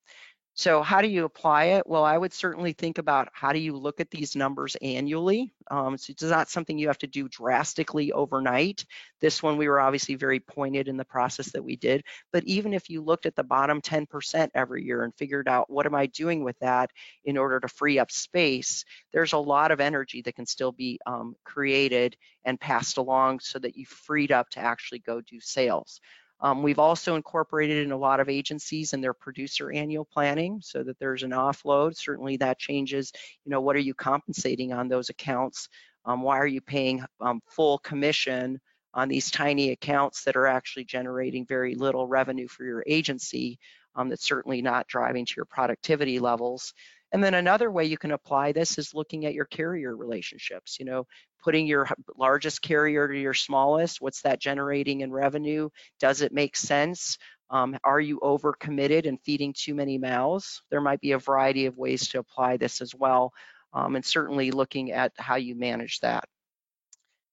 So 0.55 0.83
how 0.83 1.01
do 1.01 1.09
you 1.09 1.25
apply 1.25 1.65
it? 1.65 1.87
Well, 1.87 2.05
I 2.05 2.19
would 2.19 2.35
certainly 2.35 2.75
think 2.75 2.99
about 2.99 3.31
how 3.33 3.55
do 3.55 3.59
you 3.59 3.75
look 3.75 4.01
at 4.01 4.11
these 4.11 4.37
numbers 4.37 4.77
annually. 4.83 5.55
Um, 5.71 5.97
so 5.97 6.11
it's 6.11 6.23
not 6.23 6.51
something 6.51 6.79
you 6.79 6.89
have 6.89 6.99
to 6.99 7.07
do 7.07 7.27
drastically 7.27 8.13
overnight. 8.13 8.85
This 9.19 9.43
one, 9.43 9.57
we 9.57 9.67
were 9.67 9.81
obviously 9.81 10.15
very 10.15 10.41
pointed 10.41 10.89
in 10.89 10.99
the 10.99 11.07
process 11.07 11.53
that 11.53 11.65
we 11.65 11.77
did. 11.77 12.05
But 12.33 12.45
even 12.45 12.75
if 12.75 12.91
you 12.91 13.01
looked 13.01 13.25
at 13.25 13.35
the 13.35 13.43
bottom 13.43 13.81
10% 13.81 14.51
every 14.55 14.85
year 14.85 15.05
and 15.05 15.15
figured 15.15 15.49
out 15.49 15.71
what 15.71 15.87
am 15.87 15.95
I 15.95 16.05
doing 16.07 16.45
with 16.45 16.59
that 16.59 16.91
in 17.25 17.39
order 17.39 17.59
to 17.59 17.69
free 17.69 17.99
up 17.99 18.11
space, 18.11 18.85
there's 19.11 19.33
a 19.33 19.39
lot 19.39 19.71
of 19.71 19.81
energy 19.81 20.21
that 20.21 20.37
can 20.37 20.47
still 20.47 20.73
be 20.73 21.01
um, 21.07 21.35
created 21.45 22.15
and 22.45 22.61
passed 22.61 22.99
along 22.99 23.41
so 23.41 23.59
that 23.59 23.77
you 23.77 23.87
freed 23.87 24.33
up 24.33 24.51
to 24.51 24.61
actually 24.61 24.99
go 24.99 25.23
do 25.23 25.41
sales. 25.41 25.99
Um, 26.43 26.63
we've 26.63 26.81
also 26.81 27.15
incorporated 27.15 27.85
in 27.85 27.93
a 27.93 27.97
lot 27.97 28.21
of 28.21 28.29
agencies 28.29 28.93
and 28.93 29.03
their 29.03 29.15
producer 29.15 29.71
annual 29.71 30.05
planning 30.05 30.61
so 30.61 30.83
that 30.83 30.99
there's 30.99 31.23
an 31.23 31.31
offload. 31.31 31.97
Certainly 31.97 32.39
that 32.39 32.59
changes, 32.59 33.13
you 33.45 33.51
know, 33.51 33.61
what 33.61 33.77
are 33.77 33.81
you 33.81 33.95
compensating 33.95 34.73
on 34.73 34.89
those 34.89 35.09
accounts? 35.09 35.69
Um, 36.05 36.21
why 36.23 36.39
are 36.39 36.47
you 36.47 36.61
paying 36.61 37.05
um, 37.21 37.41
full 37.47 37.79
commission 37.79 38.61
on 38.93 39.09
these 39.09 39.31
tiny 39.31 39.71
accounts 39.71 40.25
that 40.25 40.37
are 40.37 40.49
actually 40.49 40.85
generating 40.85 41.47
very 41.47 41.75
little 41.75 42.07
revenue 42.07 42.49
for 42.49 42.65
your 42.65 42.85
agency 42.87 43.59
um, 43.95 44.09
that's 44.09 44.27
certainly 44.27 44.63
not 44.63 44.89
driving 44.89 45.25
to 45.25 45.35
your 45.37 45.45
productivity 45.45 46.19
levels. 46.19 46.75
And 47.13 47.23
then 47.23 47.35
another 47.35 47.71
way 47.71 47.85
you 47.85 47.99
can 47.99 48.13
apply 48.13 48.53
this 48.53 48.79
is 48.79 48.95
looking 48.95 49.27
at 49.27 49.35
your 49.35 49.45
carrier 49.45 49.95
relationships. 49.95 50.79
You 50.81 50.87
know, 50.87 51.07
putting 51.43 51.67
your 51.67 51.89
largest 52.17 52.63
carrier 52.63 53.07
to 53.07 53.19
your 53.19 53.35
smallest, 53.35 54.01
what's 54.01 54.23
that 54.23 54.41
generating 54.41 55.01
in 55.01 55.13
revenue? 55.13 55.69
Does 56.01 56.23
it 56.23 56.33
make 56.33 56.57
sense? 56.57 57.19
Um, 57.51 57.77
are 57.85 58.01
you 58.01 58.19
overcommitted 58.21 59.07
and 59.07 59.21
feeding 59.21 59.53
too 59.53 59.75
many 59.75 59.99
mouths? 59.99 60.63
There 60.71 60.81
might 60.81 61.01
be 61.01 61.13
a 61.13 61.19
variety 61.19 61.67
of 61.67 61.77
ways 61.77 62.09
to 62.09 62.19
apply 62.19 62.57
this 62.57 62.81
as 62.81 62.95
well, 62.95 63.35
um, 63.75 63.95
and 63.95 64.05
certainly 64.05 64.51
looking 64.51 64.93
at 64.93 65.13
how 65.19 65.37
you 65.37 65.55
manage 65.55 66.01
that. 66.01 66.25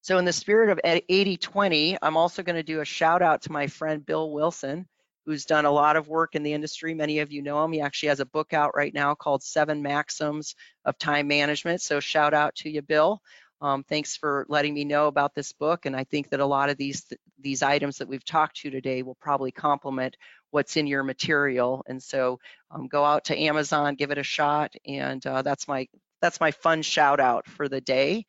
So 0.02 0.18
in 0.18 0.26
the 0.26 0.34
spirit 0.34 0.70
of 0.70 0.80
80-20, 0.84 1.98
I'm 2.02 2.18
also 2.18 2.44
going 2.44 2.56
to 2.56 2.64
do 2.64 2.82
a 2.82 2.86
shout 2.86 3.22
out 3.22 3.44
to 3.44 3.52
my 3.52 3.68
friend 3.68 4.06
Bill 4.06 4.32
Wilson, 4.32 4.88
who's 5.30 5.46
done 5.46 5.66
a 5.66 5.72
lot 5.72 5.96
of 5.96 6.08
work 6.08 6.34
in 6.34 6.42
the 6.42 6.54
industry. 6.54 6.96
Many 6.96 7.20
of 7.20 7.32
you 7.32 7.44
know 7.44 7.64
him. 7.64 7.72
He 7.72 7.82
actually 7.82 8.10
has 8.10 8.20
a 8.20 8.26
book 8.26 8.52
out 8.52 8.76
right 8.76 8.92
now 8.92 9.14
called 9.14 9.44
Seven 9.44 9.84
Maxims 9.84 10.56
of 10.86 10.98
Time 10.98 11.28
Management. 11.28 11.82
So 11.82 12.00
shout 12.00 12.34
out 12.34 12.56
to 12.56 12.70
you, 12.72 12.82
Bill. 12.82 13.22
Um, 13.62 13.84
thanks 13.84 14.18
for 14.18 14.48
letting 14.50 14.74
me 14.74 14.86
know 14.86 15.06
about 15.06 15.36
this 15.36 15.54
book. 15.54 15.86
And 15.86 15.96
I 15.96 16.04
think 16.04 16.32
that 16.32 16.40
a 16.40 16.46
lot 16.48 16.72
of 16.72 16.78
these 16.78 17.14
these 17.40 17.62
items 17.62 18.00
that 18.00 18.08
we've 18.08 18.26
talked 18.26 18.58
to 18.62 18.72
today 18.72 19.04
will 19.04 19.18
probably 19.22 19.52
complement 19.52 20.18
what's 20.50 20.78
in 20.78 20.88
your 20.88 21.04
material. 21.04 21.84
And 21.88 22.02
so 22.02 22.40
um, 22.72 22.88
go 22.88 23.06
out 23.06 23.26
to 23.26 23.40
Amazon, 23.40 23.94
give 23.94 24.10
it 24.10 24.18
a 24.18 24.24
shot. 24.24 24.74
And 24.88 25.24
uh, 25.28 25.44
that's 25.44 25.68
my 25.68 25.88
that's 26.24 26.40
my 26.40 26.50
fun 26.50 26.82
shout 26.82 27.20
out 27.20 27.46
for 27.46 27.70
the 27.70 27.82
day. 27.82 28.26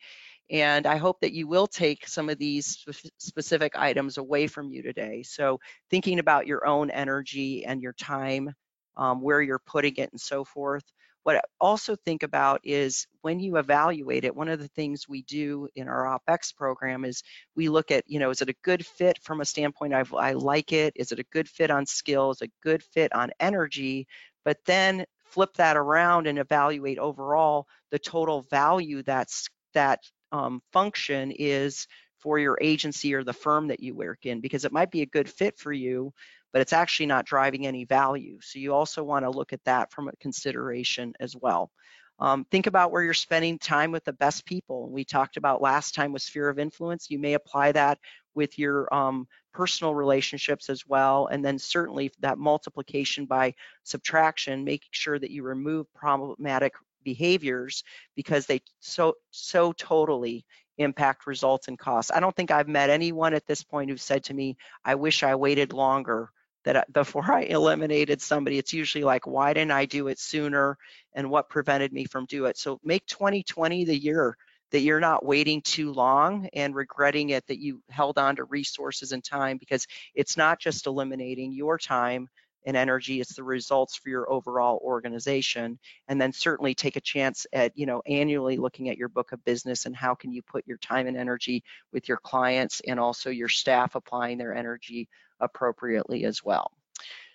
And 0.50 0.86
I 0.86 0.96
hope 0.96 1.20
that 1.20 1.32
you 1.32 1.46
will 1.46 1.68
take 1.68 2.08
some 2.08 2.28
of 2.28 2.38
these 2.38 2.84
specific 3.18 3.76
items 3.76 4.18
away 4.18 4.48
from 4.48 4.70
you 4.70 4.82
today. 4.82 5.22
So 5.22 5.60
thinking 5.90 6.18
about 6.18 6.46
your 6.46 6.66
own 6.66 6.90
energy 6.90 7.64
and 7.64 7.80
your 7.80 7.92
time, 7.92 8.52
um, 8.96 9.20
where 9.20 9.40
you're 9.40 9.60
putting 9.64 9.96
it 9.96 10.10
and 10.10 10.20
so 10.20 10.44
forth. 10.44 10.84
What 11.22 11.36
I 11.36 11.42
also 11.60 11.94
think 11.94 12.22
about 12.22 12.62
is 12.64 13.06
when 13.20 13.38
you 13.38 13.58
evaluate 13.58 14.24
it, 14.24 14.34
one 14.34 14.48
of 14.48 14.58
the 14.58 14.68
things 14.68 15.08
we 15.08 15.22
do 15.22 15.68
in 15.76 15.86
our 15.86 16.18
OPEX 16.18 16.56
program 16.56 17.04
is 17.04 17.22
we 17.54 17.68
look 17.68 17.90
at, 17.90 18.04
you 18.06 18.18
know, 18.18 18.30
is 18.30 18.40
it 18.40 18.48
a 18.48 18.56
good 18.64 18.84
fit 18.84 19.18
from 19.22 19.40
a 19.40 19.44
standpoint 19.44 19.94
of 19.94 20.14
I 20.14 20.32
like 20.32 20.72
it? 20.72 20.94
Is 20.96 21.12
it 21.12 21.18
a 21.18 21.26
good 21.30 21.48
fit 21.48 21.70
on 21.70 21.86
skills, 21.86 22.42
a 22.42 22.48
good 22.62 22.82
fit 22.82 23.12
on 23.14 23.30
energy? 23.38 24.08
But 24.44 24.58
then 24.64 25.04
flip 25.26 25.54
that 25.58 25.76
around 25.76 26.26
and 26.26 26.38
evaluate 26.38 26.98
overall 26.98 27.66
the 27.90 27.98
total 27.98 28.42
value 28.50 29.02
that's 29.02 29.48
that 29.74 30.00
um, 30.32 30.62
function 30.72 31.32
is 31.32 31.86
for 32.18 32.38
your 32.38 32.58
agency 32.60 33.14
or 33.14 33.24
the 33.24 33.32
firm 33.32 33.68
that 33.68 33.80
you 33.80 33.94
work 33.94 34.26
in 34.26 34.40
because 34.40 34.64
it 34.64 34.72
might 34.72 34.90
be 34.90 35.02
a 35.02 35.06
good 35.06 35.28
fit 35.28 35.58
for 35.58 35.72
you 35.72 36.12
but 36.52 36.62
it's 36.62 36.72
actually 36.72 37.06
not 37.06 37.26
driving 37.26 37.66
any 37.66 37.84
value. 37.84 38.38
So 38.40 38.58
you 38.58 38.74
also 38.74 39.02
want 39.02 39.24
to 39.24 39.30
look 39.30 39.52
at 39.52 39.64
that 39.64 39.92
from 39.92 40.08
a 40.08 40.16
consideration 40.20 41.14
as 41.20 41.36
well. 41.36 41.70
Um, 42.18 42.44
think 42.50 42.66
about 42.66 42.92
where 42.92 43.02
you're 43.02 43.14
spending 43.14 43.58
time 43.58 43.92
with 43.92 44.04
the 44.04 44.12
best 44.12 44.44
people. 44.44 44.90
We 44.90 45.04
talked 45.04 45.38
about 45.38 45.62
last 45.62 45.94
time 45.94 46.12
with 46.12 46.22
sphere 46.22 46.50
of 46.50 46.58
influence. 46.58 47.10
You 47.10 47.18
may 47.18 47.32
apply 47.32 47.72
that 47.72 47.98
with 48.34 48.58
your 48.58 48.92
um, 48.94 49.26
personal 49.54 49.94
relationships 49.94 50.68
as 50.68 50.86
well. 50.86 51.28
And 51.28 51.42
then 51.42 51.58
certainly 51.58 52.10
that 52.20 52.36
multiplication 52.36 53.24
by 53.24 53.54
subtraction, 53.84 54.64
making 54.64 54.90
sure 54.90 55.18
that 55.18 55.30
you 55.30 55.42
remove 55.42 55.86
problematic 55.94 56.74
behaviors 57.04 57.84
because 58.14 58.46
they 58.46 58.60
so 58.80 59.14
so 59.30 59.72
totally 59.72 60.44
impact 60.78 61.26
results 61.26 61.68
and 61.68 61.78
costs. 61.78 62.10
I 62.10 62.20
don't 62.20 62.34
think 62.34 62.50
I've 62.50 62.68
met 62.68 62.90
anyone 62.90 63.34
at 63.34 63.46
this 63.46 63.62
point 63.62 63.90
who 63.90 63.96
said 63.96 64.24
to 64.24 64.34
me, 64.34 64.56
I 64.84 64.94
wish 64.94 65.22
I 65.22 65.34
waited 65.34 65.72
longer 65.72 66.30
that 66.64 66.76
I, 66.76 66.84
before 66.92 67.30
I 67.30 67.42
eliminated 67.42 68.20
somebody. 68.22 68.58
It's 68.58 68.72
usually 68.72 69.04
like, 69.04 69.26
why 69.26 69.52
didn't 69.52 69.72
I 69.72 69.84
do 69.84 70.08
it 70.08 70.18
sooner 70.18 70.78
and 71.12 71.30
what 71.30 71.50
prevented 71.50 71.92
me 71.92 72.04
from 72.04 72.26
do 72.26 72.46
it? 72.46 72.56
So 72.56 72.80
make 72.82 73.06
2020 73.06 73.84
the 73.84 73.96
year 73.96 74.36
that 74.70 74.80
you're 74.80 75.00
not 75.00 75.24
waiting 75.24 75.62
too 75.62 75.92
long 75.92 76.48
and 76.52 76.74
regretting 76.74 77.30
it 77.30 77.46
that 77.48 77.58
you 77.58 77.82
held 77.90 78.18
on 78.18 78.36
to 78.36 78.44
resources 78.44 79.12
and 79.12 79.22
time 79.22 79.58
because 79.58 79.86
it's 80.14 80.36
not 80.36 80.60
just 80.60 80.86
eliminating 80.86 81.52
your 81.52 81.76
time 81.76 82.28
and 82.64 82.76
energy 82.76 83.20
it's 83.20 83.34
the 83.34 83.42
results 83.42 83.96
for 83.96 84.08
your 84.08 84.30
overall 84.30 84.80
organization. 84.82 85.78
And 86.08 86.20
then 86.20 86.32
certainly 86.32 86.74
take 86.74 86.96
a 86.96 87.00
chance 87.00 87.46
at 87.52 87.76
you 87.76 87.86
know 87.86 88.02
annually 88.06 88.56
looking 88.56 88.88
at 88.88 88.98
your 88.98 89.08
book 89.08 89.32
of 89.32 89.44
business 89.44 89.86
and 89.86 89.96
how 89.96 90.14
can 90.14 90.32
you 90.32 90.42
put 90.42 90.66
your 90.66 90.78
time 90.78 91.06
and 91.06 91.16
energy 91.16 91.64
with 91.92 92.08
your 92.08 92.18
clients 92.18 92.80
and 92.86 93.00
also 93.00 93.30
your 93.30 93.48
staff 93.48 93.94
applying 93.94 94.38
their 94.38 94.54
energy 94.54 95.08
appropriately 95.40 96.24
as 96.24 96.44
well 96.44 96.70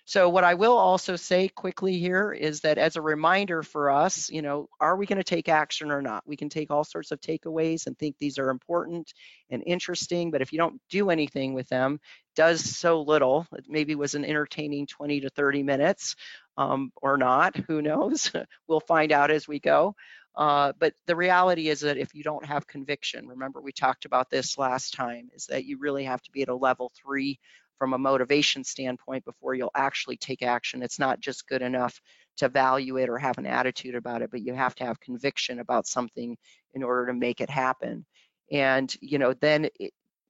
so 0.08 0.28
what 0.28 0.44
I 0.44 0.54
will 0.54 0.78
also 0.78 1.16
say 1.16 1.48
quickly 1.48 1.98
here 1.98 2.32
is 2.32 2.60
that 2.60 2.78
as 2.78 2.94
a 2.94 3.02
reminder 3.02 3.64
for 3.64 3.90
us, 3.90 4.30
you 4.30 4.40
know, 4.40 4.68
are 4.80 4.94
we 4.94 5.04
going 5.04 5.18
to 5.18 5.24
take 5.24 5.48
action 5.48 5.90
or 5.90 6.00
not? 6.00 6.22
We 6.24 6.36
can 6.36 6.48
take 6.48 6.70
all 6.70 6.84
sorts 6.84 7.10
of 7.10 7.20
takeaways 7.20 7.88
and 7.88 7.98
think 7.98 8.14
these 8.16 8.38
are 8.38 8.50
important 8.50 9.12
and 9.50 9.64
interesting, 9.66 10.30
but 10.30 10.42
if 10.42 10.52
you 10.52 10.58
don't 10.58 10.80
do 10.90 11.10
anything 11.10 11.54
with 11.54 11.68
them, 11.68 11.98
does 12.36 12.64
so 12.64 13.02
little. 13.02 13.48
It 13.52 13.64
maybe 13.68 13.96
was 13.96 14.14
an 14.14 14.24
entertaining 14.24 14.86
20 14.86 15.22
to 15.22 15.28
30 15.30 15.64
minutes 15.64 16.14
um, 16.56 16.92
or 17.02 17.18
not, 17.18 17.56
who 17.56 17.82
knows? 17.82 18.30
we'll 18.68 18.78
find 18.78 19.10
out 19.10 19.32
as 19.32 19.48
we 19.48 19.58
go. 19.58 19.96
Uh, 20.36 20.72
but 20.78 20.92
the 21.06 21.16
reality 21.16 21.68
is 21.68 21.80
that 21.80 21.96
if 21.96 22.14
you 22.14 22.22
don't 22.22 22.44
have 22.44 22.66
conviction, 22.68 23.26
remember 23.26 23.60
we 23.60 23.72
talked 23.72 24.04
about 24.04 24.30
this 24.30 24.56
last 24.56 24.94
time, 24.94 25.30
is 25.34 25.46
that 25.46 25.64
you 25.64 25.78
really 25.78 26.04
have 26.04 26.22
to 26.22 26.30
be 26.30 26.42
at 26.42 26.48
a 26.48 26.54
level 26.54 26.92
three 26.94 27.40
from 27.78 27.92
a 27.92 27.98
motivation 27.98 28.64
standpoint 28.64 29.24
before 29.24 29.54
you'll 29.54 29.70
actually 29.74 30.16
take 30.16 30.42
action. 30.42 30.82
It's 30.82 30.98
not 30.98 31.20
just 31.20 31.48
good 31.48 31.62
enough 31.62 32.00
to 32.38 32.48
value 32.48 32.96
it 32.98 33.08
or 33.08 33.18
have 33.18 33.38
an 33.38 33.46
attitude 33.46 33.94
about 33.94 34.22
it, 34.22 34.30
but 34.30 34.42
you 34.42 34.54
have 34.54 34.74
to 34.76 34.84
have 34.84 35.00
conviction 35.00 35.58
about 35.60 35.86
something 35.86 36.36
in 36.74 36.82
order 36.82 37.06
to 37.06 37.14
make 37.14 37.40
it 37.40 37.50
happen. 37.50 38.04
And 38.50 38.94
you 39.00 39.18
know, 39.18 39.34
then 39.34 39.68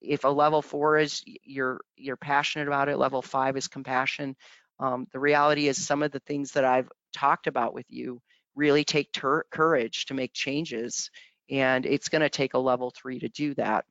if 0.00 0.24
a 0.24 0.28
level 0.28 0.62
four 0.62 0.98
is 0.98 1.22
you're 1.42 1.80
you're 1.96 2.16
passionate 2.16 2.68
about 2.68 2.88
it, 2.88 2.96
level 2.96 3.22
five 3.22 3.56
is 3.56 3.68
compassion. 3.68 4.36
Um, 4.78 5.06
the 5.12 5.18
reality 5.18 5.68
is 5.68 5.84
some 5.84 6.02
of 6.02 6.12
the 6.12 6.20
things 6.20 6.52
that 6.52 6.64
I've 6.64 6.90
talked 7.12 7.46
about 7.46 7.74
with 7.74 7.86
you 7.88 8.20
really 8.54 8.84
take 8.84 9.16
courage 9.50 10.06
to 10.06 10.14
make 10.14 10.32
changes, 10.32 11.10
and 11.50 11.84
it's 11.84 12.08
going 12.08 12.22
to 12.22 12.30
take 12.30 12.54
a 12.54 12.58
level 12.58 12.92
three 12.96 13.18
to 13.18 13.28
do 13.28 13.54
that. 13.54 13.84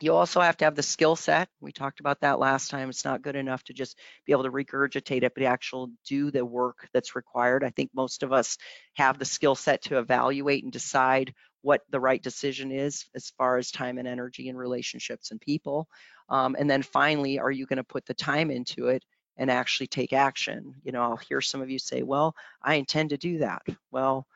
You 0.00 0.14
also 0.14 0.40
have 0.40 0.56
to 0.58 0.64
have 0.64 0.74
the 0.74 0.82
skill 0.82 1.16
set. 1.16 1.48
We 1.60 1.72
talked 1.72 2.00
about 2.00 2.20
that 2.20 2.38
last 2.38 2.70
time. 2.70 2.90
It's 2.90 3.04
not 3.04 3.22
good 3.22 3.36
enough 3.36 3.62
to 3.64 3.72
just 3.72 3.98
be 4.26 4.32
able 4.32 4.42
to 4.42 4.50
regurgitate 4.50 5.22
it, 5.22 5.32
but 5.34 5.44
actually 5.44 5.92
do 6.06 6.30
the 6.30 6.44
work 6.44 6.88
that's 6.92 7.14
required. 7.14 7.62
I 7.64 7.70
think 7.70 7.90
most 7.94 8.22
of 8.22 8.32
us 8.32 8.58
have 8.94 9.18
the 9.18 9.24
skill 9.24 9.54
set 9.54 9.82
to 9.84 9.98
evaluate 9.98 10.64
and 10.64 10.72
decide 10.72 11.32
what 11.62 11.82
the 11.90 12.00
right 12.00 12.22
decision 12.22 12.72
is 12.72 13.06
as 13.14 13.32
far 13.38 13.56
as 13.56 13.70
time 13.70 13.98
and 13.98 14.08
energy 14.08 14.48
and 14.48 14.58
relationships 14.58 15.30
and 15.30 15.40
people. 15.40 15.88
Um, 16.28 16.56
and 16.58 16.68
then 16.68 16.82
finally, 16.82 17.38
are 17.38 17.50
you 17.50 17.64
going 17.64 17.78
to 17.78 17.84
put 17.84 18.04
the 18.04 18.14
time 18.14 18.50
into 18.50 18.88
it 18.88 19.04
and 19.36 19.50
actually 19.50 19.86
take 19.86 20.12
action? 20.12 20.74
You 20.82 20.92
know, 20.92 21.02
I'll 21.02 21.16
hear 21.16 21.40
some 21.40 21.62
of 21.62 21.70
you 21.70 21.78
say, 21.78 22.02
well, 22.02 22.34
I 22.60 22.74
intend 22.74 23.10
to 23.10 23.16
do 23.16 23.38
that. 23.38 23.62
Well, 23.90 24.26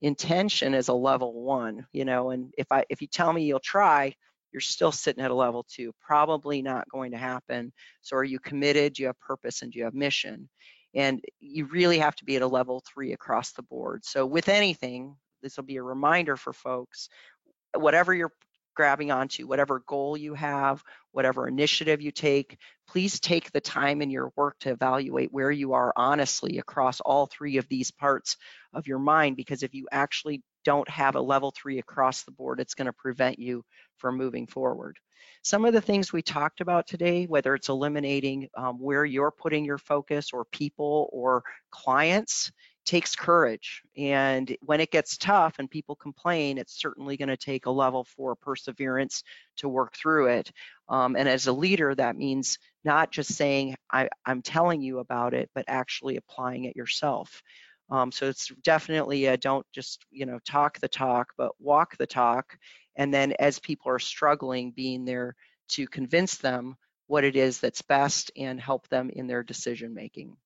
intention 0.00 0.74
is 0.74 0.88
a 0.88 0.94
level 0.94 1.32
one, 1.42 1.86
you 1.92 2.04
know, 2.04 2.30
and 2.30 2.54
if 2.56 2.70
I 2.70 2.84
if 2.88 3.02
you 3.02 3.08
tell 3.08 3.32
me 3.32 3.44
you'll 3.44 3.60
try, 3.60 4.14
you're 4.52 4.60
still 4.60 4.92
sitting 4.92 5.22
at 5.22 5.30
a 5.30 5.34
level 5.34 5.66
two, 5.68 5.92
probably 6.00 6.62
not 6.62 6.88
going 6.88 7.12
to 7.12 7.18
happen. 7.18 7.72
So 8.00 8.16
are 8.16 8.24
you 8.24 8.38
committed? 8.38 8.94
Do 8.94 9.02
you 9.02 9.06
have 9.08 9.20
purpose 9.20 9.62
and 9.62 9.72
do 9.72 9.78
you 9.78 9.84
have 9.84 9.94
mission? 9.94 10.48
And 10.94 11.22
you 11.38 11.66
really 11.66 11.98
have 11.98 12.16
to 12.16 12.24
be 12.24 12.36
at 12.36 12.42
a 12.42 12.46
level 12.46 12.82
three 12.92 13.12
across 13.12 13.52
the 13.52 13.62
board. 13.62 14.04
So 14.04 14.24
with 14.24 14.48
anything, 14.48 15.16
this 15.42 15.56
will 15.56 15.64
be 15.64 15.76
a 15.76 15.82
reminder 15.82 16.36
for 16.36 16.52
folks, 16.52 17.08
whatever 17.74 18.14
you're 18.14 18.32
grabbing 18.74 19.10
onto, 19.10 19.46
whatever 19.46 19.82
goal 19.86 20.16
you 20.16 20.34
have, 20.34 20.82
whatever 21.10 21.48
initiative 21.48 22.00
you 22.00 22.12
take, 22.12 22.56
please 22.88 23.18
take 23.18 23.50
the 23.50 23.60
time 23.60 24.00
in 24.00 24.08
your 24.08 24.32
work 24.36 24.56
to 24.60 24.70
evaluate 24.70 25.32
where 25.32 25.50
you 25.50 25.72
are 25.72 25.92
honestly 25.96 26.58
across 26.58 27.00
all 27.00 27.26
three 27.26 27.56
of 27.56 27.68
these 27.68 27.90
parts 27.90 28.36
of 28.72 28.86
your 28.86 29.00
mind, 29.00 29.36
because 29.36 29.64
if 29.64 29.74
you 29.74 29.88
actually 29.90 30.42
don't 30.68 30.90
have 30.90 31.14
a 31.14 31.20
level 31.20 31.50
three 31.50 31.78
across 31.78 32.24
the 32.24 32.30
board, 32.30 32.60
it's 32.60 32.74
gonna 32.74 32.92
prevent 32.92 33.38
you 33.38 33.64
from 33.96 34.18
moving 34.18 34.46
forward. 34.46 34.98
Some 35.42 35.64
of 35.64 35.72
the 35.72 35.80
things 35.80 36.12
we 36.12 36.20
talked 36.20 36.60
about 36.60 36.86
today, 36.86 37.24
whether 37.24 37.54
it's 37.54 37.70
eliminating 37.70 38.50
um, 38.54 38.78
where 38.78 39.02
you're 39.02 39.30
putting 39.30 39.64
your 39.64 39.78
focus 39.78 40.30
or 40.34 40.44
people 40.44 41.08
or 41.10 41.42
clients, 41.70 42.52
takes 42.84 43.16
courage. 43.16 43.82
And 43.96 44.54
when 44.60 44.80
it 44.80 44.90
gets 44.90 45.16
tough 45.16 45.58
and 45.58 45.70
people 45.70 45.96
complain, 45.96 46.58
it's 46.58 46.78
certainly 46.78 47.16
going 47.16 47.28
to 47.30 47.36
take 47.38 47.64
a 47.64 47.70
level 47.70 48.04
four 48.04 48.34
perseverance 48.34 49.22
to 49.58 49.70
work 49.70 49.94
through 49.96 50.26
it. 50.28 50.52
Um, 50.88 51.16
and 51.16 51.28
as 51.28 51.46
a 51.46 51.52
leader, 51.52 51.94
that 51.94 52.16
means 52.16 52.58
not 52.84 53.10
just 53.10 53.34
saying, 53.34 53.74
I, 53.90 54.08
am 54.26 54.42
telling 54.42 54.82
you 54.82 54.98
about 54.98 55.34
it, 55.34 55.50
but 55.54 55.64
actually 55.66 56.16
applying 56.16 56.64
it 56.64 56.76
yourself. 56.76 57.42
Um, 57.90 58.12
so 58.12 58.26
it's 58.26 58.48
definitely 58.62 59.26
a 59.26 59.36
don't 59.36 59.66
just, 59.72 60.04
you 60.10 60.26
know, 60.26 60.38
talk 60.46 60.78
the 60.78 60.88
talk, 60.88 61.32
but 61.36 61.52
walk 61.58 61.96
the 61.96 62.06
talk. 62.06 62.58
And 62.96 63.12
then 63.12 63.32
as 63.38 63.58
people 63.58 63.90
are 63.90 63.98
struggling, 63.98 64.72
being 64.72 65.04
there 65.04 65.36
to 65.68 65.86
convince 65.86 66.36
them 66.36 66.76
what 67.06 67.24
it 67.24 67.36
is 67.36 67.60
that's 67.60 67.82
best 67.82 68.30
and 68.36 68.60
help 68.60 68.88
them 68.88 69.10
in 69.10 69.26
their 69.26 69.42
decision 69.42 69.94
making. 69.94 70.36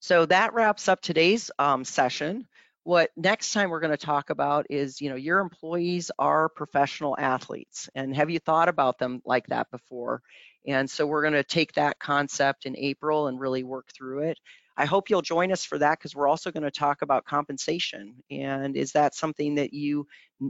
So 0.00 0.24
that 0.26 0.54
wraps 0.54 0.88
up 0.88 1.02
today's 1.02 1.50
um, 1.58 1.84
session. 1.84 2.46
What 2.84 3.10
next 3.16 3.52
time 3.52 3.68
we're 3.68 3.80
going 3.80 3.90
to 3.90 4.06
talk 4.06 4.30
about 4.30 4.66
is, 4.70 5.02
you 5.02 5.10
know, 5.10 5.16
your 5.16 5.40
employees 5.40 6.10
are 6.18 6.48
professional 6.48 7.14
athletes, 7.18 7.90
and 7.94 8.16
have 8.16 8.30
you 8.30 8.38
thought 8.38 8.70
about 8.70 8.98
them 8.98 9.20
like 9.26 9.46
that 9.48 9.70
before? 9.70 10.22
And 10.66 10.88
so 10.88 11.06
we're 11.06 11.22
going 11.22 11.34
to 11.34 11.44
take 11.44 11.74
that 11.74 11.98
concept 11.98 12.64
in 12.64 12.76
April 12.78 13.26
and 13.26 13.38
really 13.38 13.62
work 13.62 13.88
through 13.94 14.20
it. 14.30 14.38
I 14.76 14.86
hope 14.86 15.10
you'll 15.10 15.22
join 15.22 15.52
us 15.52 15.64
for 15.64 15.78
that 15.78 15.98
because 15.98 16.14
we're 16.14 16.28
also 16.28 16.50
going 16.50 16.62
to 16.62 16.70
talk 16.70 17.02
about 17.02 17.24
compensation. 17.24 18.14
And 18.30 18.76
is 18.76 18.92
that 18.92 19.14
something 19.14 19.56
that 19.56 19.74
you 19.74 20.06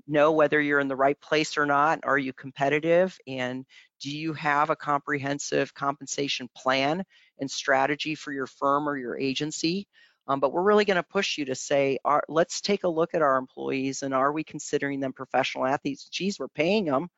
know 0.06 0.32
whether 0.32 0.60
you're 0.60 0.80
in 0.80 0.88
the 0.88 0.96
right 0.96 1.20
place 1.20 1.58
or 1.58 1.66
not? 1.66 2.00
Are 2.04 2.18
you 2.18 2.32
competitive? 2.32 3.18
And 3.26 3.64
do 4.00 4.10
you 4.10 4.32
have 4.34 4.70
a 4.70 4.76
comprehensive 4.76 5.74
compensation 5.74 6.48
plan 6.54 7.04
and 7.40 7.50
strategy 7.50 8.14
for 8.14 8.32
your 8.32 8.46
firm 8.46 8.88
or 8.88 8.96
your 8.96 9.18
agency? 9.18 9.86
Um, 10.28 10.38
but 10.38 10.52
we're 10.52 10.62
really 10.62 10.84
going 10.84 10.96
to 10.96 11.02
push 11.02 11.38
you 11.38 11.46
to 11.46 11.54
say, 11.54 11.98
are, 12.04 12.22
let's 12.28 12.60
take 12.60 12.84
a 12.84 12.88
look 12.88 13.14
at 13.14 13.22
our 13.22 13.36
employees 13.36 14.02
and 14.02 14.14
are 14.14 14.32
we 14.32 14.44
considering 14.44 15.00
them 15.00 15.12
professional 15.12 15.66
athletes? 15.66 16.08
Geez, 16.08 16.38
we're 16.38 16.48
paying 16.48 16.84
them 16.84 17.08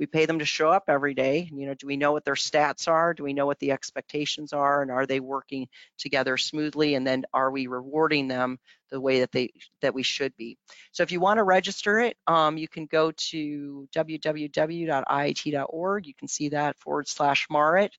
we 0.00 0.06
pay 0.06 0.24
them 0.24 0.38
to 0.38 0.46
show 0.46 0.70
up 0.70 0.84
every 0.88 1.12
day. 1.12 1.50
You 1.52 1.66
know, 1.66 1.74
do 1.74 1.86
we 1.86 1.98
know 1.98 2.12
what 2.12 2.24
their 2.24 2.32
stats 2.34 2.88
are? 2.88 3.12
Do 3.12 3.22
we 3.22 3.34
know 3.34 3.44
what 3.44 3.58
the 3.58 3.70
expectations 3.70 4.54
are? 4.54 4.80
And 4.80 4.90
are 4.90 5.04
they 5.04 5.20
working 5.20 5.68
together 5.98 6.38
smoothly? 6.38 6.94
And 6.94 7.06
then 7.06 7.26
are 7.34 7.50
we 7.50 7.66
rewarding 7.66 8.26
them 8.26 8.58
the 8.90 8.98
way 8.98 9.20
that 9.20 9.30
they 9.30 9.50
that 9.82 9.92
we 9.92 10.02
should 10.02 10.34
be? 10.38 10.56
So 10.92 11.02
if 11.02 11.12
you 11.12 11.20
want 11.20 11.36
to 11.36 11.42
register 11.42 12.00
it, 12.00 12.16
um, 12.26 12.56
you 12.56 12.66
can 12.66 12.86
go 12.86 13.12
to 13.12 13.86
www.iit.org. 13.94 14.46
You 16.06 16.14
can 16.14 16.28
see 16.28 16.48
that 16.48 16.78
forward 16.78 17.06
slash 17.06 17.46
Marit. 17.50 17.94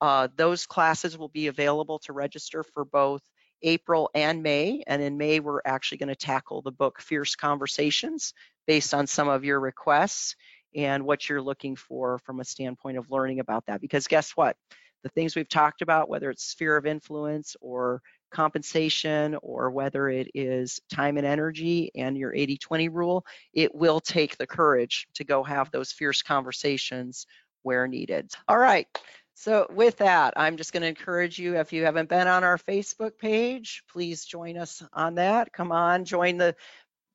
Uh, 0.00 0.28
those 0.34 0.64
classes 0.64 1.18
will 1.18 1.28
be 1.28 1.48
available 1.48 1.98
to 2.00 2.14
register 2.14 2.62
for 2.62 2.86
both 2.86 3.20
April 3.62 4.10
and 4.14 4.42
May. 4.42 4.82
And 4.86 5.02
in 5.02 5.18
May, 5.18 5.38
we're 5.38 5.60
actually 5.66 5.98
going 5.98 6.08
to 6.08 6.16
tackle 6.16 6.62
the 6.62 6.72
book 6.72 7.02
Fierce 7.02 7.36
Conversations 7.36 8.32
based 8.66 8.94
on 8.94 9.06
some 9.06 9.28
of 9.28 9.44
your 9.44 9.60
requests 9.60 10.34
and 10.74 11.04
what 11.04 11.28
you're 11.28 11.42
looking 11.42 11.76
for 11.76 12.18
from 12.18 12.40
a 12.40 12.44
standpoint 12.44 12.98
of 12.98 13.10
learning 13.10 13.40
about 13.40 13.66
that. 13.66 13.80
Because 13.80 14.06
guess 14.06 14.32
what? 14.32 14.56
The 15.02 15.08
things 15.10 15.34
we've 15.34 15.48
talked 15.48 15.82
about, 15.82 16.08
whether 16.08 16.30
it's 16.30 16.44
sphere 16.44 16.76
of 16.76 16.86
influence 16.86 17.56
or 17.60 18.00
compensation 18.30 19.36
or 19.42 19.70
whether 19.70 20.08
it 20.08 20.30
is 20.34 20.80
time 20.90 21.16
and 21.16 21.26
energy 21.26 21.90
and 21.94 22.16
your 22.16 22.32
80-20 22.32 22.88
rule, 22.92 23.26
it 23.52 23.74
will 23.74 24.00
take 24.00 24.36
the 24.36 24.46
courage 24.46 25.08
to 25.14 25.24
go 25.24 25.42
have 25.42 25.70
those 25.70 25.92
fierce 25.92 26.22
conversations 26.22 27.26
where 27.62 27.88
needed. 27.88 28.30
All 28.48 28.58
right. 28.58 28.86
So 29.34 29.66
with 29.70 29.96
that, 29.96 30.34
I'm 30.36 30.56
just 30.56 30.72
going 30.72 30.82
to 30.82 30.88
encourage 30.88 31.38
you, 31.38 31.56
if 31.58 31.72
you 31.72 31.84
haven't 31.84 32.08
been 32.08 32.28
on 32.28 32.44
our 32.44 32.58
Facebook 32.58 33.18
page, 33.18 33.82
please 33.90 34.24
join 34.24 34.56
us 34.56 34.82
on 34.92 35.16
that. 35.16 35.52
Come 35.52 35.72
on, 35.72 36.04
join 36.04 36.36
the 36.36 36.54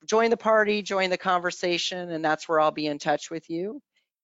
join 0.07 0.29
the 0.29 0.37
party, 0.37 0.81
join 0.81 1.09
the 1.09 1.17
conversation, 1.17 2.11
and 2.11 2.23
that's 2.23 2.47
where 2.47 2.59
I'll 2.59 2.71
be 2.71 2.87
in 2.87 2.97
touch 2.97 3.29
with 3.29 3.49
you. 3.49 3.81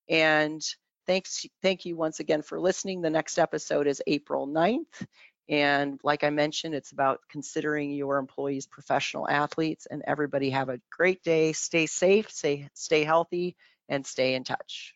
And 0.08 0.62
thanks, 1.06 1.46
thank 1.62 1.84
you 1.84 1.96
once 1.96 2.20
again 2.20 2.42
for 2.42 2.58
listening. 2.58 3.00
The 3.00 3.10
next 3.10 3.38
episode 3.38 3.86
is 3.86 4.02
April 4.06 4.46
9th. 4.46 5.06
And 5.48 6.00
like 6.02 6.24
I 6.24 6.30
mentioned, 6.30 6.74
it's 6.74 6.92
about 6.92 7.20
considering 7.30 7.90
your 7.90 8.16
employees 8.16 8.66
professional 8.66 9.28
athletes 9.28 9.86
and 9.90 10.02
everybody 10.06 10.50
have 10.50 10.70
a 10.70 10.80
great 10.90 11.22
day. 11.22 11.52
Stay 11.52 11.86
safe, 11.86 12.30
stay, 12.30 12.68
stay 12.72 13.04
healthy, 13.04 13.56
and 13.88 14.06
stay 14.06 14.34
in 14.34 14.44
touch. 14.44 14.94